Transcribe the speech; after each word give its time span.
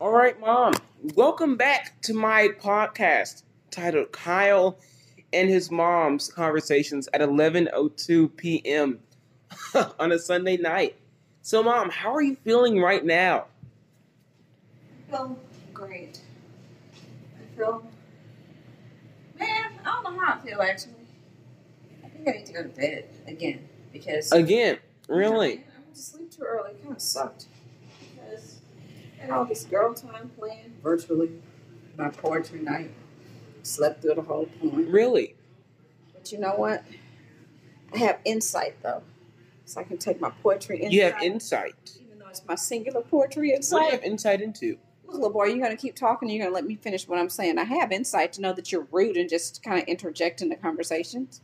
All 0.00 0.12
right, 0.12 0.38
Mom. 0.38 0.74
Welcome 1.16 1.56
back 1.56 2.00
to 2.02 2.14
my 2.14 2.50
podcast 2.60 3.42
titled 3.72 4.12
Kyle 4.12 4.78
and 5.32 5.50
His 5.50 5.72
Mom's 5.72 6.28
Conversations 6.28 7.08
at 7.12 7.20
11.02 7.20 8.36
p.m. 8.36 9.00
on 9.98 10.12
a 10.12 10.18
Sunday 10.20 10.56
night. 10.56 10.94
So, 11.42 11.64
Mom, 11.64 11.90
how 11.90 12.14
are 12.14 12.22
you 12.22 12.36
feeling 12.44 12.80
right 12.80 13.04
now? 13.04 13.46
I 15.08 15.10
feel 15.10 15.38
great. 15.74 16.20
I 17.36 17.56
feel, 17.56 17.82
man, 19.36 19.80
I 19.84 20.00
don't 20.02 20.14
know 20.14 20.20
how 20.20 20.34
I 20.34 20.38
feel 20.46 20.62
actually. 20.62 20.92
I 22.04 22.08
think 22.08 22.28
I 22.28 22.32
need 22.38 22.46
to 22.46 22.52
go 22.52 22.62
to 22.62 22.68
bed 22.68 23.08
again 23.26 23.68
because 23.92 24.30
Again, 24.30 24.78
really? 25.08 25.54
I 25.54 25.80
went 25.80 25.94
to 25.96 26.00
sleep 26.00 26.30
too 26.30 26.42
early. 26.42 26.70
It 26.70 26.82
kind 26.84 26.94
of 26.94 27.02
sucked 27.02 27.46
Had 29.18 29.30
all 29.30 29.44
this 29.44 29.64
girl 29.64 29.94
time 29.94 30.30
planned 30.38 30.74
virtually. 30.82 31.30
My 31.96 32.10
poetry 32.10 32.60
night. 32.60 32.90
Slept 33.62 34.02
through 34.02 34.14
the 34.14 34.22
whole 34.22 34.46
point. 34.60 34.88
Really? 34.88 35.34
But 36.14 36.30
you 36.32 36.38
know 36.38 36.54
what? 36.54 36.84
I 37.92 37.98
have 37.98 38.18
insight 38.24 38.76
though, 38.82 39.02
so 39.64 39.80
I 39.80 39.84
can 39.84 39.98
take 39.98 40.20
my 40.20 40.30
poetry 40.42 40.76
insight. 40.78 40.92
You 40.92 41.02
have 41.04 41.22
insight. 41.22 41.98
even 42.00 42.18
though 42.18 42.28
it's 42.28 42.42
my 42.46 42.54
singular 42.54 43.00
poetry 43.00 43.50
What 43.50 43.62
do 43.62 43.76
you 43.76 43.80
insight. 43.82 43.90
have 43.92 44.02
insight 44.04 44.40
into? 44.40 44.78
Little 45.06 45.30
boy, 45.30 45.46
you're 45.46 45.58
gonna 45.62 45.76
keep 45.76 45.96
talking. 45.96 46.28
You're 46.28 46.44
gonna 46.44 46.54
let 46.54 46.66
me 46.66 46.76
finish 46.76 47.08
what 47.08 47.18
I'm 47.18 47.30
saying. 47.30 47.58
I 47.58 47.64
have 47.64 47.90
insight 47.92 48.32
to 48.34 48.40
know 48.42 48.52
that 48.52 48.70
you're 48.70 48.86
rude 48.92 49.16
and 49.16 49.28
just 49.28 49.62
kind 49.62 49.80
of 49.82 49.88
interject 49.88 50.40
in 50.42 50.48
the 50.50 50.56
conversations. 50.56 51.40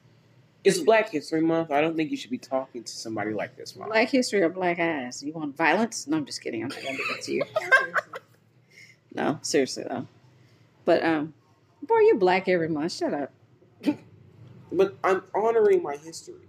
It's 0.65 0.79
Black 0.79 1.11
History 1.11 1.43
Month. 1.43 1.71
I 1.71 1.81
don't 1.83 1.95
think 1.95 2.11
you 2.11 2.17
should 2.17 2.31
be 2.31 2.39
talking 2.39 2.83
to 2.83 2.93
somebody 2.93 3.33
like 3.33 3.55
this, 3.57 3.77
Mom. 3.77 3.89
Black 3.89 4.09
history 4.09 4.41
or 4.43 4.49
black 4.49 4.79
eyes? 4.81 5.23
You 5.23 5.33
want 5.35 5.55
violence? 5.57 6.07
No, 6.07 6.17
I'm 6.17 6.25
just 6.25 6.41
kidding. 6.43 6.63
I'm 6.63 6.69
not 6.69 6.83
gonna 6.83 6.97
do 6.97 7.05
that 7.13 7.23
to 7.23 7.33
you. 7.33 7.43
no, 9.15 9.39
seriously 9.43 9.85
though. 9.89 10.07
But 10.87 11.05
um, 11.05 11.35
boy, 11.83 11.99
you 11.99 12.17
black 12.19 12.49
every 12.49 12.69
month. 12.69 12.93
Shut 12.93 13.15
up. 13.15 13.33
But 14.73 14.97
I'm 15.05 15.23
honoring 15.35 15.83
my 15.85 15.97
history. 15.97 16.49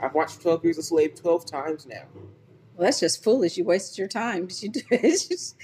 I've 0.00 0.12
watched 0.12 0.42
12 0.42 0.64
Years 0.64 0.78
a 0.78 0.82
Slave 0.82 1.14
12 1.14 1.46
times 1.46 1.86
now. 1.86 2.02
Well, 2.74 2.86
that's 2.86 2.98
just 2.98 3.22
foolish. 3.22 3.56
You 3.56 3.62
wasted 3.64 3.98
your 3.98 4.08
time. 4.08 4.46
Did 4.48 4.62
you 4.62 4.68
do? 4.70 4.80
It's 4.90 5.28
just, 5.28 5.56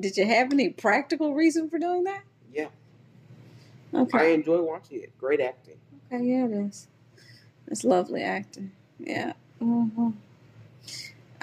did 0.00 0.16
you 0.16 0.24
have 0.24 0.50
any 0.52 0.70
practical 0.70 1.34
reason 1.34 1.68
for 1.68 1.78
doing 1.78 2.04
that? 2.04 2.22
Yeah, 2.50 2.68
Okay. 3.92 4.18
I 4.18 4.24
enjoy 4.28 4.62
watching 4.62 5.02
it. 5.02 5.18
Great 5.18 5.40
acting. 5.40 5.76
Okay. 6.10 6.24
Yeah, 6.24 6.46
it 6.46 6.52
is. 6.52 6.86
It's 7.70 7.84
lovely 7.84 8.22
acting. 8.22 8.72
Yeah. 8.98 9.34
hmm 9.58 10.10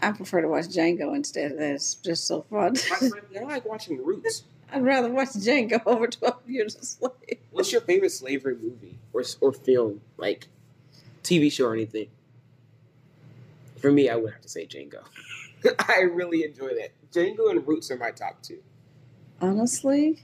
I 0.01 0.11
prefer 0.11 0.41
to 0.41 0.47
watch 0.47 0.65
Django 0.65 1.15
instead 1.15 1.51
of 1.51 1.57
that. 1.57 1.71
It's 1.75 1.95
just 1.95 2.27
so 2.27 2.41
fun. 2.43 2.75
I, 2.91 3.09
I 3.39 3.43
like 3.43 3.65
watching 3.65 4.03
Roots. 4.03 4.43
I'd 4.71 4.83
rather 4.83 5.09
watch 5.09 5.29
Django 5.29 5.81
over 5.85 6.07
12 6.07 6.49
Years 6.49 6.75
a 6.75 6.85
Slave. 6.85 7.39
What's 7.51 7.71
your 7.71 7.81
favorite 7.81 8.11
slavery 8.11 8.57
movie 8.61 8.97
or 9.13 9.23
or 9.41 9.53
film, 9.53 10.01
like 10.17 10.47
TV 11.23 11.51
show 11.51 11.67
or 11.67 11.73
anything? 11.73 12.07
For 13.77 13.91
me, 13.91 14.09
I 14.09 14.15
would 14.15 14.33
have 14.33 14.41
to 14.41 14.49
say 14.49 14.65
Django. 14.65 15.03
I 15.79 16.01
really 16.01 16.43
enjoy 16.43 16.69
that. 16.69 16.91
Django 17.11 17.49
and 17.49 17.65
Roots 17.67 17.89
are 17.89 17.97
my 17.97 18.11
top 18.11 18.41
two. 18.41 18.61
Honestly, 19.41 20.23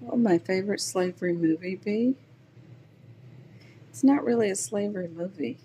what 0.00 0.14
would 0.14 0.22
my 0.24 0.38
favorite 0.38 0.80
slavery 0.80 1.32
movie 1.34 1.76
be? 1.76 2.16
It's 3.98 4.04
not 4.04 4.24
really 4.24 4.48
a 4.48 4.54
slavery 4.54 5.08
movie. 5.08 5.58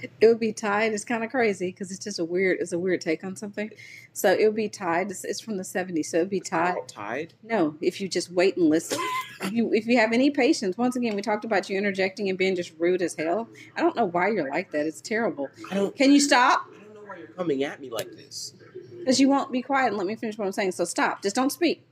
It 0.00 0.26
would 0.26 0.40
be 0.40 0.54
tied. 0.54 0.94
It's 0.94 1.04
kind 1.04 1.22
of 1.22 1.30
crazy 1.30 1.66
because 1.66 1.90
it's 1.90 2.02
just 2.02 2.18
a 2.18 2.24
weird. 2.24 2.56
It's 2.58 2.72
a 2.72 2.78
weird 2.78 3.02
take 3.02 3.22
on 3.22 3.36
something. 3.36 3.70
So 4.14 4.32
it 4.32 4.46
would 4.46 4.56
be 4.56 4.70
tied. 4.70 5.10
It's, 5.10 5.24
it's 5.24 5.42
from 5.42 5.58
the 5.58 5.62
'70s, 5.62 6.06
so 6.06 6.16
it'd 6.16 6.30
be 6.30 6.40
tied. 6.40 6.76
Tied. 6.88 7.34
No, 7.42 7.76
if 7.82 8.00
you 8.00 8.08
just 8.08 8.30
wait 8.30 8.56
and 8.56 8.70
listen. 8.70 8.98
If 9.42 9.52
you 9.52 9.74
if 9.74 9.86
you 9.86 9.98
have 9.98 10.14
any 10.14 10.30
patience, 10.30 10.78
once 10.78 10.96
again, 10.96 11.14
we 11.14 11.20
talked 11.20 11.44
about 11.44 11.68
you 11.68 11.76
interjecting 11.76 12.30
and 12.30 12.38
being 12.38 12.56
just 12.56 12.72
rude 12.78 13.02
as 13.02 13.14
hell. 13.14 13.50
I 13.76 13.82
don't 13.82 13.94
know 13.94 14.06
why 14.06 14.28
you're 14.28 14.48
like 14.48 14.70
that. 14.70 14.86
It's 14.86 15.02
terrible. 15.02 15.50
I 15.70 15.74
don't. 15.74 15.94
Can 15.94 16.12
you 16.12 16.20
stop? 16.20 16.64
I 16.70 16.82
don't 16.82 16.94
know 16.94 17.06
why 17.06 17.18
you're 17.18 17.28
coming 17.28 17.62
at 17.62 17.78
me 17.78 17.90
like 17.90 18.12
this. 18.12 18.54
Because 18.98 19.20
you 19.20 19.28
won't 19.28 19.52
be 19.52 19.60
quiet 19.60 19.88
and 19.88 19.98
let 19.98 20.06
me 20.06 20.16
finish 20.16 20.38
what 20.38 20.46
I'm 20.46 20.52
saying. 20.52 20.72
So 20.72 20.86
stop. 20.86 21.22
Just 21.22 21.36
don't 21.36 21.52
speak. 21.52 21.84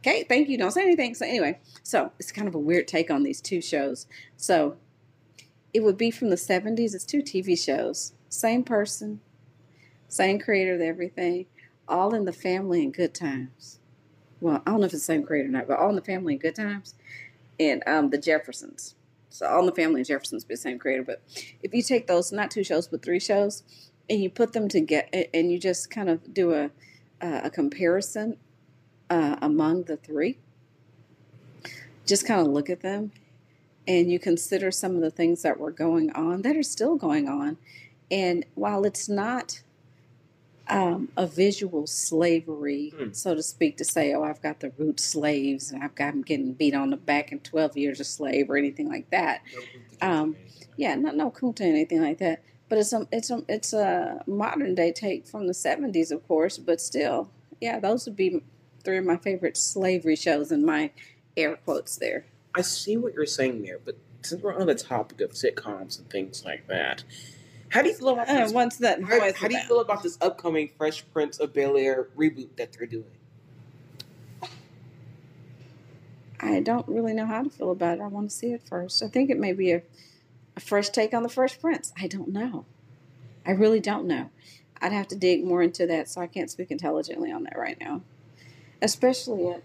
Okay, 0.00 0.24
thank 0.24 0.48
you. 0.48 0.56
Don't 0.56 0.70
say 0.70 0.82
anything. 0.82 1.14
So 1.14 1.26
anyway, 1.26 1.60
so 1.82 2.12
it's 2.18 2.32
kind 2.32 2.48
of 2.48 2.54
a 2.54 2.58
weird 2.58 2.88
take 2.88 3.10
on 3.10 3.22
these 3.22 3.40
two 3.40 3.60
shows. 3.60 4.06
So 4.36 4.76
it 5.74 5.82
would 5.82 5.98
be 5.98 6.10
from 6.10 6.30
the 6.30 6.36
70s. 6.36 6.94
It's 6.94 7.04
two 7.04 7.22
TV 7.22 7.58
shows. 7.58 8.14
Same 8.30 8.64
person, 8.64 9.20
same 10.08 10.38
creator 10.38 10.74
of 10.74 10.80
everything, 10.80 11.46
all 11.86 12.14
in 12.14 12.24
the 12.24 12.32
family 12.32 12.82
and 12.82 12.94
good 12.94 13.12
times. 13.12 13.78
Well, 14.40 14.62
I 14.66 14.70
don't 14.70 14.80
know 14.80 14.86
if 14.86 14.94
it's 14.94 15.02
the 15.02 15.12
same 15.12 15.24
creator 15.24 15.48
or 15.48 15.52
not, 15.52 15.68
but 15.68 15.78
all 15.78 15.90
in 15.90 15.96
the 15.96 16.02
family 16.02 16.34
and 16.34 16.40
good 16.40 16.54
times. 16.54 16.94
And 17.58 17.82
um, 17.86 18.08
the 18.08 18.16
Jeffersons. 18.16 18.94
So 19.28 19.46
all 19.46 19.60
in 19.60 19.66
the 19.66 19.72
family 19.72 20.00
and 20.00 20.06
Jeffersons 20.06 20.44
be 20.44 20.54
the 20.54 20.60
same 20.60 20.78
creator. 20.78 21.02
But 21.02 21.22
if 21.62 21.74
you 21.74 21.82
take 21.82 22.06
those, 22.06 22.32
not 22.32 22.50
two 22.50 22.64
shows, 22.64 22.88
but 22.88 23.02
three 23.02 23.20
shows, 23.20 23.64
and 24.08 24.22
you 24.22 24.30
put 24.30 24.54
them 24.54 24.68
together 24.68 25.06
and 25.34 25.52
you 25.52 25.58
just 25.58 25.90
kind 25.90 26.08
of 26.08 26.32
do 26.32 26.54
a 26.54 26.70
a, 27.20 27.42
a 27.44 27.50
comparison 27.50 28.36
uh, 29.10 29.36
among 29.42 29.82
the 29.84 29.96
three 29.96 30.38
just 32.06 32.26
kind 32.26 32.40
of 32.40 32.48
look 32.48 32.70
at 32.70 32.80
them 32.80 33.12
and 33.86 34.10
you 34.10 34.18
consider 34.18 34.70
some 34.70 34.94
of 34.96 35.00
the 35.02 35.10
things 35.10 35.42
that 35.42 35.58
were 35.58 35.70
going 35.70 36.10
on 36.12 36.42
that 36.42 36.56
are 36.56 36.62
still 36.62 36.96
going 36.96 37.28
on 37.28 37.56
and 38.10 38.44
while 38.54 38.84
it's 38.84 39.08
not 39.08 39.62
um, 40.68 41.08
a 41.16 41.26
visual 41.26 41.86
slavery 41.86 42.92
Hmm. 42.96 43.12
so 43.12 43.34
to 43.34 43.42
speak 43.42 43.76
to 43.78 43.84
say 43.84 44.14
oh 44.14 44.22
i've 44.22 44.40
got 44.42 44.60
the 44.60 44.72
root 44.78 45.00
slaves 45.00 45.72
and 45.72 45.82
i've 45.82 45.94
got 45.96 46.12
them 46.12 46.22
getting 46.22 46.52
beat 46.52 46.74
on 46.74 46.90
the 46.90 46.96
back 46.96 47.32
in 47.32 47.40
12 47.40 47.76
years 47.76 48.00
of 48.00 48.06
slave 48.06 48.48
or 48.50 48.56
anything 48.56 48.88
like 48.88 49.10
that 49.10 49.42
Um, 50.02 50.36
yeah, 50.76 50.94
not 50.94 51.14
no 51.14 51.30
kunta 51.30 51.60
or 51.60 51.64
anything 51.64 52.00
like 52.00 52.16
that. 52.18 52.42
But 52.70 52.78
it's 52.78 52.92
a 52.94 53.06
it's 53.12 53.28
a 53.30 53.42
it's 53.50 53.72
a 53.74 54.22
modern 54.26 54.74
day 54.74 54.92
take 54.92 55.26
from 55.26 55.46
the 55.46 55.52
seventies, 55.52 56.10
of 56.10 56.26
course. 56.26 56.56
But 56.56 56.80
still, 56.80 57.28
yeah, 57.60 57.78
those 57.80 58.06
would 58.06 58.16
be 58.16 58.40
three 58.90 58.98
of 58.98 59.04
my 59.04 59.16
favorite 59.16 59.56
slavery 59.56 60.16
shows 60.16 60.50
in 60.50 60.66
my 60.66 60.90
air 61.36 61.54
quotes 61.64 61.94
there. 61.94 62.24
I 62.56 62.62
see 62.62 62.96
what 62.96 63.14
you're 63.14 63.24
saying 63.24 63.62
there, 63.62 63.78
but 63.84 63.96
since 64.22 64.42
we're 64.42 64.58
on 64.60 64.66
the 64.66 64.74
topic 64.74 65.20
of 65.20 65.30
sitcoms 65.30 65.96
and 66.00 66.10
things 66.10 66.44
like 66.44 66.66
that, 66.66 67.04
how 67.68 67.82
do 67.82 67.88
you 67.90 67.94
feel 67.94 68.08
about 68.08 68.28
Uh, 68.28 68.34
this? 68.46 68.52
once 68.52 68.76
that 68.78 69.00
How, 69.04 69.32
how 69.32 69.46
do 69.46 69.54
you 69.54 69.62
feel 69.62 69.78
about 69.78 70.02
this 70.02 70.18
upcoming 70.20 70.70
Fresh 70.76 71.04
Prince 71.12 71.38
of 71.38 71.54
Bel 71.54 71.76
Air 71.76 72.08
reboot 72.16 72.48
that 72.56 72.72
they're 72.72 72.88
doing? 72.88 73.04
I 76.40 76.58
don't 76.58 76.88
really 76.88 77.12
know 77.14 77.26
how 77.26 77.44
to 77.44 77.50
feel 77.50 77.70
about 77.70 77.98
it. 77.98 78.00
I 78.00 78.08
want 78.08 78.28
to 78.30 78.34
see 78.34 78.48
it 78.48 78.62
first. 78.68 79.04
I 79.04 79.06
think 79.08 79.30
it 79.30 79.38
may 79.38 79.52
be 79.52 79.70
a, 79.70 79.82
a 80.56 80.60
fresh 80.60 80.88
take 80.88 81.14
on 81.14 81.22
the 81.22 81.28
Fresh 81.28 81.60
Prince. 81.60 81.92
I 81.96 82.08
don't 82.08 82.30
know. 82.30 82.64
I 83.46 83.52
really 83.52 83.78
don't 83.78 84.06
know. 84.06 84.30
I'd 84.82 84.90
have 84.90 85.06
to 85.08 85.16
dig 85.16 85.44
more 85.44 85.62
into 85.62 85.86
that, 85.86 86.08
so 86.08 86.20
I 86.20 86.26
can't 86.26 86.50
speak 86.50 86.72
intelligently 86.72 87.30
on 87.30 87.44
that 87.44 87.56
right 87.56 87.78
now. 87.78 88.00
Especially 88.82 89.48
at 89.48 89.62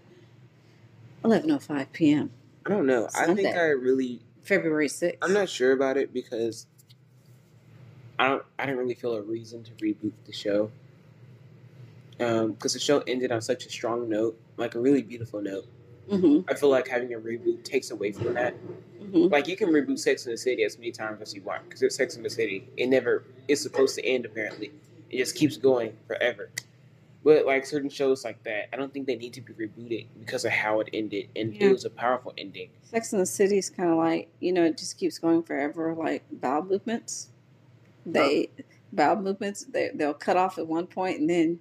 11:05 1.24 1.92
p.m. 1.92 2.30
I 2.64 2.70
don't 2.70 2.86
know. 2.86 3.08
I 3.16 3.32
think 3.34 3.56
I 3.56 3.66
really 3.68 4.20
February 4.42 4.88
6th. 4.88 5.16
I'm 5.22 5.32
not 5.32 5.48
sure 5.48 5.72
about 5.72 5.96
it 5.96 6.12
because 6.12 6.66
I 8.18 8.28
don't. 8.28 8.42
I 8.58 8.66
didn't 8.66 8.78
really 8.78 8.94
feel 8.94 9.14
a 9.14 9.22
reason 9.22 9.62
to 9.64 9.70
reboot 9.72 10.12
the 10.24 10.32
show. 10.32 10.70
Um, 12.18 12.52
because 12.52 12.72
the 12.72 12.78
show 12.78 13.00
ended 13.06 13.30
on 13.30 13.42
such 13.42 13.66
a 13.66 13.70
strong 13.70 14.08
note, 14.08 14.40
like 14.56 14.74
a 14.74 14.80
really 14.80 15.02
beautiful 15.02 15.42
note. 15.42 15.66
hmm 16.08 16.40
I 16.48 16.54
feel 16.54 16.70
like 16.70 16.88
having 16.88 17.12
a 17.12 17.18
reboot 17.18 17.62
takes 17.64 17.90
away 17.90 18.12
from 18.12 18.34
that. 18.34 18.54
hmm 18.98 19.26
Like 19.26 19.48
you 19.48 19.56
can 19.56 19.68
reboot 19.68 19.98
Sex 19.98 20.24
in 20.26 20.32
the 20.32 20.38
City 20.38 20.64
as 20.64 20.78
many 20.78 20.92
times 20.92 21.20
as 21.20 21.34
you 21.34 21.42
want 21.42 21.64
because 21.64 21.82
it's 21.82 21.96
Sex 21.96 22.16
in 22.16 22.22
the 22.22 22.30
City. 22.30 22.68
It 22.76 22.86
never 22.86 23.24
is 23.48 23.60
supposed 23.60 23.96
to 23.96 24.04
end. 24.06 24.24
Apparently, 24.24 24.72
it 25.10 25.18
just 25.18 25.34
keeps 25.36 25.56
going 25.58 25.94
forever. 26.06 26.48
But 27.26 27.44
like 27.44 27.66
certain 27.66 27.90
shows 27.90 28.24
like 28.24 28.40
that, 28.44 28.68
I 28.72 28.76
don't 28.76 28.92
think 28.92 29.08
they 29.08 29.16
need 29.16 29.32
to 29.32 29.40
be 29.40 29.52
rebooted 29.52 30.06
because 30.20 30.44
of 30.44 30.52
how 30.52 30.78
it 30.78 30.88
ended, 30.92 31.28
and 31.34 31.52
Yeah. 31.52 31.64
it 31.66 31.72
was 31.72 31.84
a 31.84 31.90
powerful 31.90 32.32
ending. 32.38 32.70
Sex 32.84 33.12
in 33.12 33.18
the 33.18 33.26
City 33.26 33.58
is 33.58 33.68
kind 33.68 33.90
of 33.90 33.96
like, 33.96 34.28
you 34.38 34.52
know, 34.52 34.62
it 34.64 34.78
just 34.78 34.96
keeps 34.96 35.18
going 35.18 35.42
forever, 35.42 35.92
like 35.92 36.22
bowel 36.30 36.62
movements. 36.62 37.30
They, 38.06 38.50
bowel 38.92 39.16
movements, 39.16 39.64
they, 39.64 39.90
they'll 39.92 40.14
cut 40.14 40.36
off 40.36 40.56
at 40.56 40.68
one 40.68 40.86
point 40.86 41.18
and 41.18 41.28
then 41.28 41.58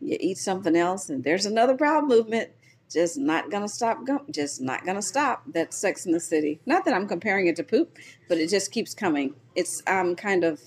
you 0.00 0.16
eat 0.20 0.38
something 0.38 0.76
else 0.76 1.08
and 1.08 1.24
there's 1.24 1.46
another 1.46 1.74
bowel 1.74 2.02
movement. 2.02 2.50
Just 2.88 3.18
not 3.18 3.50
gonna 3.50 3.68
stop 3.68 4.06
go 4.06 4.22
just 4.30 4.60
not 4.60 4.86
gonna 4.86 5.02
stop. 5.02 5.42
That's 5.48 5.76
Sex 5.76 6.06
in 6.06 6.12
the 6.12 6.20
City. 6.20 6.60
Not 6.64 6.84
that 6.84 6.94
I'm 6.94 7.08
comparing 7.08 7.48
it 7.48 7.56
to 7.56 7.64
poop, 7.64 7.98
but 8.28 8.38
it 8.38 8.50
just 8.50 8.70
keeps 8.70 8.94
coming. 8.94 9.34
It's 9.56 9.82
um 9.88 10.14
kind 10.14 10.44
of 10.44 10.60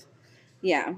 yeah. 0.62 0.96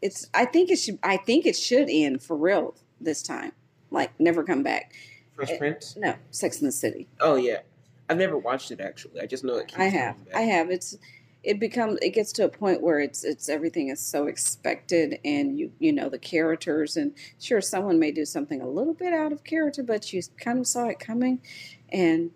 It's 0.00 0.30
I 0.32 0.46
think 0.46 0.70
it 0.70 0.76
should 0.76 0.98
I 1.02 1.18
think 1.18 1.44
it 1.44 1.56
should 1.56 1.88
end 1.90 2.22
for 2.22 2.34
real 2.36 2.74
this 3.00 3.22
time. 3.22 3.52
Like 3.90 4.18
never 4.20 4.42
come 4.42 4.62
back. 4.62 4.94
Fresh 5.34 5.50
Eh, 5.50 5.58
Prince. 5.58 5.96
No, 5.96 6.14
Sex 6.30 6.60
in 6.60 6.66
the 6.66 6.72
City. 6.72 7.08
Oh 7.20 7.36
yeah, 7.36 7.58
I've 8.08 8.18
never 8.18 8.36
watched 8.38 8.70
it 8.70 8.80
actually. 8.80 9.20
I 9.20 9.26
just 9.26 9.44
know 9.44 9.56
it. 9.56 9.68
Keeps 9.68 9.78
I 9.80 9.84
have. 9.84 10.24
back. 10.26 10.34
I 10.36 10.40
have. 10.42 10.70
It's 10.70 10.96
it 11.44 11.60
becomes 11.60 11.98
it 12.02 12.10
gets 12.10 12.32
to 12.32 12.44
a 12.44 12.48
point 12.48 12.82
where 12.82 12.98
it's 12.98 13.22
it's 13.22 13.48
everything 13.48 13.88
is 13.88 14.00
so 14.00 14.26
expected 14.26 15.20
and 15.24 15.56
you 15.58 15.70
you 15.78 15.92
know 15.92 16.08
the 16.08 16.18
characters 16.18 16.96
and 16.96 17.12
sure 17.40 17.60
someone 17.60 18.00
may 18.00 18.10
do 18.10 18.24
something 18.24 18.60
a 18.60 18.68
little 18.68 18.94
bit 18.94 19.12
out 19.12 19.30
of 19.30 19.44
character 19.44 19.84
but 19.84 20.12
you 20.12 20.20
kind 20.40 20.58
of 20.58 20.66
saw 20.66 20.86
it 20.88 20.98
coming 20.98 21.40
and 21.90 22.32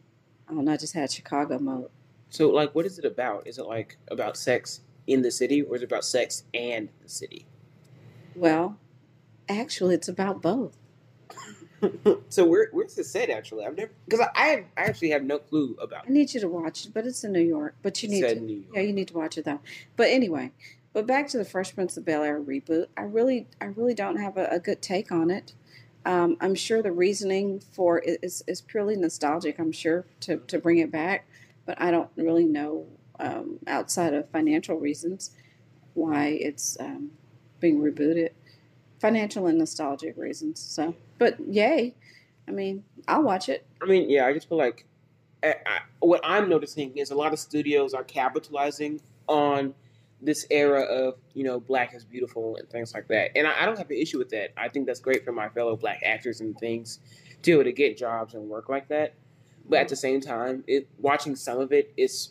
I 0.48 0.54
don't 0.54 0.64
know 0.64 0.72
I 0.72 0.76
just 0.76 0.94
had 0.94 1.10
Chicago 1.10 1.58
mode. 1.58 1.90
So, 2.28 2.48
like, 2.50 2.72
what 2.76 2.86
is 2.86 2.98
it 3.00 3.04
about? 3.04 3.48
Is 3.48 3.58
it 3.58 3.66
like 3.66 3.96
about 4.08 4.36
sex 4.36 4.82
in 5.08 5.22
the 5.22 5.30
city, 5.32 5.62
or 5.62 5.74
is 5.74 5.82
it 5.82 5.86
about 5.86 6.04
sex 6.04 6.44
and 6.54 6.88
the 7.02 7.08
city? 7.08 7.46
Well, 8.36 8.78
actually, 9.50 9.94
it's 9.94 10.08
about 10.08 10.42
both. 10.42 10.76
so 12.28 12.44
where 12.44 12.68
where's 12.72 12.94
the 12.94 13.04
set 13.04 13.30
actually? 13.30 13.64
I've 13.64 13.76
never 13.76 13.90
because 14.06 14.26
I, 14.34 14.66
I 14.76 14.82
actually 14.82 15.10
have 15.10 15.24
no 15.24 15.38
clue 15.38 15.76
about. 15.80 16.04
I 16.06 16.12
need 16.12 16.32
you 16.34 16.40
to 16.40 16.48
watch 16.48 16.86
it, 16.86 16.94
but 16.94 17.06
it's 17.06 17.24
in 17.24 17.32
New 17.32 17.40
York. 17.40 17.74
But 17.82 18.02
you 18.02 18.08
need 18.08 18.22
to, 18.22 18.40
New 18.40 18.56
York. 18.56 18.68
yeah, 18.74 18.82
you 18.82 18.92
need 18.92 19.08
to 19.08 19.14
watch 19.14 19.38
it 19.38 19.44
though. 19.44 19.60
But 19.96 20.08
anyway, 20.08 20.52
but 20.92 21.06
back 21.06 21.28
to 21.28 21.38
the 21.38 21.44
Fresh 21.44 21.74
Prince 21.74 21.96
of 21.96 22.04
Bel 22.04 22.22
Air 22.22 22.40
reboot. 22.40 22.86
I 22.96 23.02
really, 23.02 23.46
I 23.60 23.66
really 23.66 23.94
don't 23.94 24.16
have 24.16 24.36
a, 24.36 24.46
a 24.46 24.58
good 24.58 24.82
take 24.82 25.10
on 25.12 25.30
it. 25.30 25.54
Um, 26.04 26.36
I'm 26.40 26.54
sure 26.54 26.82
the 26.82 26.92
reasoning 26.92 27.60
for 27.60 27.98
it 27.98 28.20
is, 28.22 28.42
is 28.46 28.60
purely 28.60 28.96
nostalgic. 28.96 29.58
I'm 29.58 29.72
sure 29.72 30.06
to 30.20 30.38
to 30.38 30.58
bring 30.58 30.78
it 30.78 30.90
back, 30.90 31.26
but 31.66 31.80
I 31.80 31.90
don't 31.90 32.10
really 32.16 32.44
know 32.44 32.86
um, 33.18 33.58
outside 33.66 34.14
of 34.14 34.28
financial 34.30 34.76
reasons 34.76 35.30
why 35.94 36.28
it's 36.28 36.78
um, 36.80 37.10
being 37.60 37.80
rebooted. 37.80 38.30
Financial 39.00 39.46
and 39.46 39.58
nostalgic 39.58 40.16
reasons. 40.16 40.60
So, 40.60 40.94
but 41.18 41.40
yay! 41.48 41.94
I 42.46 42.50
mean, 42.52 42.84
I'll 43.08 43.22
watch 43.22 43.48
it. 43.48 43.66
I 43.82 43.86
mean, 43.86 44.10
yeah, 44.10 44.26
I 44.26 44.32
just 44.32 44.48
feel 44.48 44.58
like 44.58 44.84
I, 45.42 45.54
I, 45.66 45.80
what 46.00 46.20
I'm 46.22 46.48
noticing 46.48 46.96
is 46.96 47.10
a 47.10 47.14
lot 47.14 47.32
of 47.32 47.38
studios 47.38 47.94
are 47.94 48.04
capitalizing 48.04 49.00
on 49.26 49.74
this 50.22 50.46
era 50.50 50.82
of 50.82 51.14
you 51.32 51.44
know 51.44 51.60
black 51.60 51.94
is 51.94 52.04
beautiful 52.04 52.56
and 52.56 52.68
things 52.68 52.92
like 52.92 53.08
that, 53.08 53.30
and 53.36 53.46
I, 53.46 53.62
I 53.62 53.66
don't 53.66 53.78
have 53.78 53.90
an 53.90 53.96
issue 53.96 54.18
with 54.18 54.28
that. 54.30 54.50
I 54.56 54.68
think 54.68 54.86
that's 54.86 55.00
great 55.00 55.24
for 55.24 55.32
my 55.32 55.48
fellow 55.48 55.76
black 55.76 56.02
actors 56.04 56.40
and 56.40 56.58
things 56.58 57.00
to 57.42 57.50
be 57.50 57.52
able 57.52 57.64
to 57.64 57.72
get 57.72 57.96
jobs 57.96 58.34
and 58.34 58.48
work 58.48 58.68
like 58.68 58.88
that. 58.88 59.14
But 59.68 59.78
at 59.80 59.88
the 59.88 59.96
same 59.96 60.20
time, 60.20 60.64
it 60.66 60.88
watching 60.98 61.36
some 61.36 61.58
of 61.58 61.72
it 61.72 61.92
is 61.96 62.30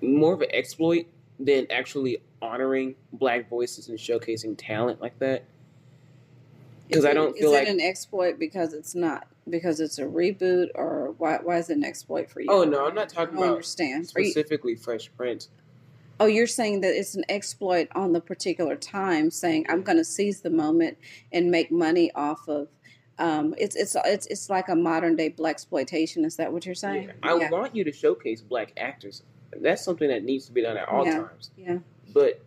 more 0.00 0.34
of 0.34 0.42
an 0.42 0.48
exploit 0.52 1.06
than 1.44 1.66
actually 1.70 2.18
honoring 2.40 2.94
black 3.12 3.48
voices 3.48 3.88
and 3.88 3.98
showcasing 3.98 4.54
talent 4.56 5.00
like 5.00 5.18
that. 5.18 5.44
'Cause 6.90 7.00
Is 7.00 7.04
I 7.04 7.14
don't 7.14 7.36
feel 7.36 7.50
is 7.50 7.54
like- 7.54 7.68
it 7.68 7.70
an 7.70 7.80
exploit 7.80 8.38
because 8.38 8.74
it's 8.74 8.94
not 8.94 9.26
because 9.48 9.80
it's 9.80 9.98
a 9.98 10.04
reboot 10.04 10.68
or 10.74 11.14
why 11.18 11.38
why 11.42 11.58
is 11.58 11.70
it 11.70 11.76
an 11.76 11.84
exploit 11.84 12.28
for 12.30 12.40
you? 12.40 12.48
Oh 12.50 12.64
no, 12.64 12.86
I'm 12.86 12.94
not 12.94 13.08
talking 13.08 13.36
about 13.36 13.50
understand. 13.50 14.12
Are 14.14 14.20
you, 14.20 14.30
specifically 14.30 14.74
Fresh 14.74 15.10
Prince. 15.16 15.48
oh, 16.20 16.26
you're 16.26 16.46
saying 16.46 16.82
that 16.82 16.94
it's 16.94 17.14
an 17.14 17.24
exploit 17.28 17.88
on 17.94 18.12
the 18.12 18.20
particular 18.20 18.76
time, 18.76 19.30
saying 19.30 19.66
I'm 19.68 19.82
going 19.82 19.96
to 19.98 20.04
seize 20.04 20.40
the 20.42 20.50
moment 20.50 20.96
and 21.32 21.50
make 21.50 21.72
money 21.72 22.12
off 22.14 22.46
of. 22.48 22.68
Um, 23.18 23.54
it's 23.58 23.74
it's 23.74 23.96
it's 24.04 24.26
it's 24.26 24.50
like 24.50 24.68
a 24.68 24.76
modern 24.76 25.16
day 25.16 25.30
black 25.30 25.54
exploitation. 25.54 26.24
Is 26.24 26.36
that 26.36 26.52
what 26.52 26.66
you're 26.66 26.74
saying? 26.74 27.04
Yeah. 27.08 27.12
I 27.30 27.36
yeah. 27.36 27.50
want 27.50 27.74
you 27.74 27.84
to 27.84 27.92
showcase 27.92 28.40
black 28.42 28.72
actors. 28.76 29.22
That's 29.60 29.82
something 29.84 30.08
that 30.08 30.24
needs 30.24 30.46
to 30.46 30.52
be 30.52 30.62
done 30.62 30.76
at 30.76 30.88
all 30.88 31.04
Yeah. 31.04 31.18
times. 31.18 31.50
yeah. 31.56 31.78
But, 32.12 32.40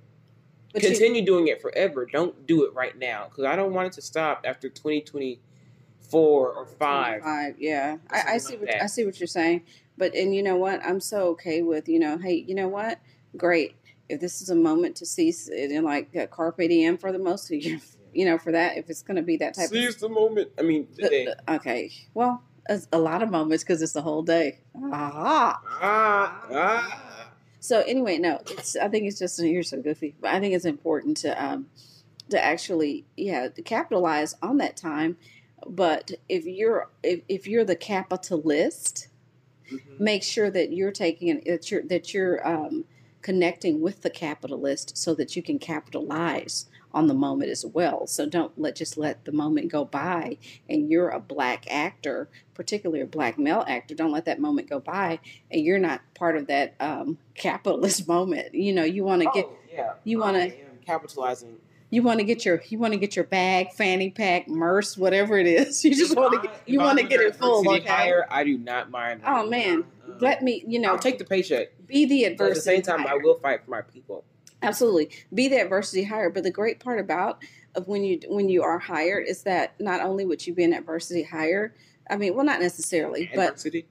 But 0.73 0.83
you- 0.83 0.89
continue 0.89 1.23
doing 1.25 1.47
it 1.47 1.61
forever. 1.61 2.05
Don't 2.05 2.45
do 2.47 2.65
it 2.65 2.73
right 2.73 2.97
now 2.97 3.25
because 3.29 3.45
I 3.45 3.55
don't 3.55 3.73
want 3.73 3.87
it 3.87 3.93
to 3.93 4.01
stop 4.01 4.41
after 4.45 4.69
2024 4.69 6.49
or 6.53 6.65
five. 6.65 7.21
Five, 7.23 7.55
yeah. 7.59 7.97
I, 8.09 8.23
I 8.33 8.37
see 8.37 8.53
like 8.53 8.61
what 8.61 8.69
that. 8.71 8.83
I 8.83 8.87
see 8.87 9.05
what 9.05 9.19
you're 9.19 9.27
saying, 9.27 9.61
but 9.97 10.13
and 10.15 10.35
you 10.35 10.43
know 10.43 10.55
what? 10.57 10.83
I'm 10.85 10.99
so 10.99 11.27
okay 11.29 11.61
with 11.61 11.87
you 11.87 11.99
know. 11.99 12.17
Hey, 12.17 12.43
you 12.47 12.55
know 12.55 12.67
what? 12.67 12.99
Great. 13.37 13.75
If 14.09 14.19
this 14.21 14.41
is 14.41 14.49
a 14.49 14.55
moment 14.55 14.95
to 14.97 15.05
seize 15.05 15.49
it 15.49 15.71
and 15.71 15.83
like 15.85 16.15
uh, 16.15 16.27
carpe 16.27 16.57
diem 16.57 16.97
for 16.97 17.11
the 17.11 17.17
most 17.19 17.51
of 17.51 17.59
you, 17.63 17.79
you 18.13 18.25
know, 18.25 18.37
for 18.37 18.51
that, 18.51 18.77
if 18.77 18.89
it's 18.89 19.01
going 19.01 19.15
to 19.17 19.23
be 19.23 19.37
that 19.37 19.55
type 19.55 19.65
of 19.65 19.71
Seize 19.71 19.95
the 19.95 20.09
moment. 20.09 20.51
I 20.59 20.61
mean, 20.61 20.87
of 20.91 20.95
today. 20.97 21.27
okay. 21.49 21.91
Well, 22.13 22.43
it's 22.69 22.87
a 22.91 22.97
lot 22.99 23.21
of 23.21 23.29
moments 23.29 23.63
because 23.63 23.81
it's 23.81 23.93
the 23.93 24.01
whole 24.01 24.23
day. 24.23 24.59
Ah. 24.91 25.61
Ah, 25.81 26.45
ah. 26.51 27.01
So 27.59 27.81
anyway, 27.81 28.17
no, 28.17 28.41
it's. 28.49 28.75
I 28.75 28.87
think 28.89 29.05
it's 29.05 29.19
just 29.19 29.39
you're 29.41 29.63
so 29.63 29.81
goofy, 29.81 30.15
but 30.21 30.31
I 30.33 30.39
think 30.39 30.53
it's 30.53 30.65
important 30.65 31.17
to 31.17 31.43
um 31.43 31.67
to 32.29 32.43
actually 32.43 33.05
yeah 33.17 33.47
to 33.49 33.61
capitalize 33.61 34.35
on 34.41 34.57
that 34.57 34.77
time. 34.77 35.17
But 35.67 36.11
if 36.29 36.45
you're 36.45 36.89
if, 37.03 37.21
if 37.27 37.47
you're 37.47 37.65
the 37.65 37.75
capitalist, 37.75 39.07
Mhm. 39.71 39.99
make 39.99 40.21
sure 40.21 40.51
that 40.51 40.71
you're 40.73 40.91
taking 40.91 41.41
that 41.47 41.71
you're 41.71 41.81
that 41.83 42.13
you're 42.13 42.47
um, 42.47 42.85
connecting 43.23 43.81
with 43.81 44.03
the 44.03 44.11
capitalist 44.11 44.95
so 44.95 45.15
that 45.15 45.35
you 45.35 45.41
can 45.41 45.57
capitalize 45.57 46.67
on 46.95 47.07
the 47.07 47.13
moment 47.13 47.51
as 47.51 47.63
well. 47.65 48.07
So 48.07 48.25
don't 48.25 48.57
let 48.57 48.75
just 48.75 48.97
let 48.97 49.25
the 49.25 49.31
moment 49.31 49.69
go 49.71 49.83
by. 49.85 50.37
And 50.69 50.89
you're 50.89 51.09
a 51.09 51.19
black 51.19 51.65
actor, 51.69 52.29
particularly 52.55 53.01
a 53.01 53.05
black 53.05 53.37
male 53.37 53.63
actor. 53.67 53.93
Don't 53.93 54.11
let 54.11 54.25
that 54.25 54.39
moment 54.39 54.69
go 54.69 54.79
by, 54.79 55.19
and 55.51 55.61
you're 55.61 55.77
not 55.77 56.01
part 56.15 56.37
of 56.37 56.47
that 56.47 56.73
um, 56.79 57.17
capitalist 57.35 58.07
moment. 58.07 58.55
You 58.55 58.73
know, 58.73 58.83
you 58.83 59.03
want 59.03 59.21
to 59.21 59.29
get 59.33 59.45
Oh, 59.45 59.53
yeah. 59.71 59.93
you 60.05 60.19
wanna- 60.19 60.39
I 60.39 60.43
am 60.45 60.79
capitalizing. 60.85 61.57
you 61.89 62.01
want 62.01 62.19
to 62.19 62.23
get 62.25 62.45
your 62.45 62.61
you 62.69 62.79
want 62.79 62.93
to 62.93 62.99
get 62.99 63.15
your 63.15 63.25
bag, 63.25 63.73
fanny 63.73 64.09
pack, 64.09 64.47
merce, 64.47 64.97
whatever 64.97 65.37
it 65.37 65.47
is. 65.47 65.83
You 65.85 65.93
just 65.93 66.15
want 66.15 66.33
to 66.41 66.47
get 66.47 66.61
you 66.65 66.79
want 66.79 66.97
to 66.99 67.05
get 67.05 67.19
it 67.19 67.35
full. 67.35 67.67
Okay. 67.69 67.87
hire, 67.87 68.25
I 68.31 68.43
do 68.45 68.57
not 68.57 68.89
mind. 68.89 69.21
Oh 69.25 69.45
man, 69.49 69.83
let 70.19 70.41
me 70.41 70.63
you 70.65 70.79
know 70.79 70.93
I'll 70.93 70.99
take 70.99 71.17
the 71.17 71.25
paycheck. 71.25 71.67
be 71.87 72.05
the 72.05 72.35
But 72.37 72.47
at 72.47 72.55
the 72.55 72.61
same 72.61 72.81
time, 72.81 73.05
I 73.05 73.15
will 73.15 73.37
fight 73.39 73.65
for 73.65 73.71
my 73.71 73.81
people. 73.81 74.23
Absolutely 74.61 75.09
be 75.33 75.47
the 75.47 75.61
adversity 75.61 76.03
hire 76.03 76.29
but 76.29 76.43
the 76.43 76.51
great 76.51 76.79
part 76.79 76.99
about 76.99 77.41
of 77.75 77.87
when 77.87 78.03
you 78.03 78.19
when 78.27 78.49
you 78.49 78.63
are 78.63 78.79
hired 78.79 79.27
is 79.27 79.43
that 79.43 79.79
not 79.79 80.01
only 80.01 80.25
would 80.25 80.45
you 80.45 80.53
be 80.53 80.63
an 80.63 80.73
adversity 80.73 81.23
hire 81.23 81.73
i 82.09 82.15
mean 82.15 82.35
well 82.35 82.45
not 82.45 82.59
necessarily 82.59 83.29
but 83.35 83.49
Adversity. 83.49 83.85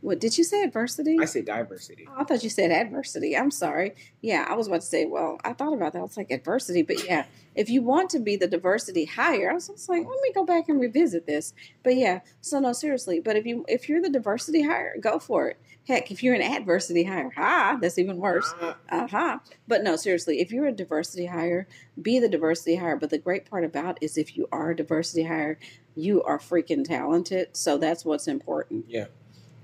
What 0.00 0.18
did 0.18 0.38
you 0.38 0.44
say 0.44 0.62
adversity 0.62 1.18
I 1.20 1.24
say 1.26 1.42
diversity. 1.42 2.06
Oh, 2.08 2.14
I 2.20 2.24
thought 2.24 2.42
you 2.42 2.50
said 2.50 2.70
adversity. 2.70 3.36
I'm 3.36 3.50
sorry. 3.50 3.94
Yeah, 4.22 4.46
I 4.48 4.54
was 4.54 4.66
about 4.66 4.80
to 4.80 4.86
say, 4.86 5.04
well, 5.04 5.38
I 5.44 5.52
thought 5.52 5.72
about 5.74 5.92
that. 5.92 5.98
I 5.98 6.02
was 6.02 6.16
like, 6.16 6.30
adversity. 6.30 6.82
But 6.82 7.04
yeah, 7.06 7.24
if 7.54 7.68
you 7.68 7.82
want 7.82 8.10
to 8.10 8.18
be 8.18 8.36
the 8.36 8.46
diversity 8.46 9.04
hire, 9.04 9.50
I 9.50 9.54
was 9.54 9.68
just 9.68 9.88
like, 9.88 10.06
let 10.06 10.20
me 10.22 10.32
go 10.34 10.44
back 10.44 10.68
and 10.68 10.80
revisit 10.80 11.26
this. 11.26 11.52
But 11.82 11.96
yeah, 11.96 12.20
so 12.40 12.58
no, 12.60 12.72
seriously. 12.72 13.20
But 13.20 13.36
if 13.36 13.44
you 13.46 13.64
if 13.68 13.88
you're 13.88 14.00
the 14.00 14.08
diversity 14.10 14.62
hire, 14.62 14.94
go 15.00 15.18
for 15.18 15.48
it. 15.48 15.58
Heck, 15.88 16.10
if 16.10 16.22
you're 16.22 16.34
an 16.34 16.42
adversity 16.42 17.04
hire, 17.04 17.30
ha, 17.34 17.76
that's 17.80 17.98
even 17.98 18.18
worse. 18.18 18.54
Ah, 18.60 18.76
Uh 18.90 19.06
huh. 19.08 19.38
But 19.66 19.82
no, 19.82 19.96
seriously, 19.96 20.40
if 20.40 20.52
you're 20.52 20.66
a 20.66 20.72
diversity 20.72 21.26
hire, 21.26 21.66
be 22.00 22.18
the 22.20 22.28
diversity 22.28 22.76
hire. 22.76 22.96
But 22.96 23.10
the 23.10 23.18
great 23.18 23.50
part 23.50 23.64
about 23.64 23.98
is 24.00 24.16
if 24.16 24.36
you 24.36 24.46
are 24.52 24.70
a 24.70 24.76
diversity 24.76 25.24
hire, 25.24 25.58
you 25.96 26.22
are 26.22 26.38
freaking 26.38 26.84
talented. 26.84 27.48
So 27.56 27.76
that's 27.76 28.04
what's 28.04 28.28
important. 28.28 28.84
yeah. 28.88 29.06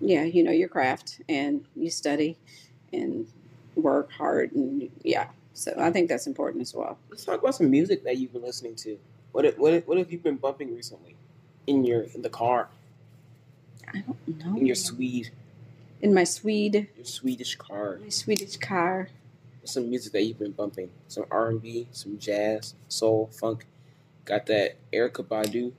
Yeah, 0.00 0.24
you 0.24 0.42
know 0.42 0.52
your 0.52 0.68
craft 0.68 1.20
and 1.28 1.64
you 1.74 1.90
study 1.90 2.36
and 2.92 3.26
work 3.74 4.10
hard 4.12 4.52
and 4.52 4.90
yeah. 5.02 5.28
So 5.54 5.72
I 5.78 5.90
think 5.90 6.08
that's 6.08 6.26
important 6.26 6.62
as 6.62 6.74
well. 6.74 6.98
Let's 7.10 7.24
talk 7.24 7.40
about 7.40 7.54
some 7.54 7.70
music 7.70 8.04
that 8.04 8.18
you've 8.18 8.32
been 8.32 8.42
listening 8.42 8.74
to. 8.76 8.98
What 9.32 9.58
what 9.58 9.86
what 9.86 9.98
have 9.98 10.12
you 10.12 10.18
been 10.18 10.36
bumping 10.36 10.74
recently 10.74 11.16
in 11.66 11.84
your 11.84 12.02
in 12.14 12.22
the 12.22 12.30
car 12.30 12.68
I 13.92 14.00
don't 14.00 14.44
know. 14.44 14.56
in 14.56 14.66
your 14.66 14.76
Swede 14.76 15.30
in 16.00 16.14
my 16.14 16.24
Swede, 16.24 16.88
your 16.96 17.04
Swedish 17.04 17.56
car? 17.56 17.98
my 18.02 18.08
Swedish 18.08 18.56
car. 18.56 19.08
Some 19.64 19.90
music 19.90 20.12
that 20.12 20.22
you've 20.22 20.38
been 20.38 20.52
bumping. 20.52 20.90
Some 21.08 21.24
R 21.30 21.48
and 21.48 21.60
B, 21.60 21.88
some 21.90 22.18
jazz, 22.18 22.74
soul, 22.88 23.30
funk. 23.32 23.66
Got 24.24 24.46
that 24.46 24.76
Erykah 24.92 25.24
Badu. 25.26 25.72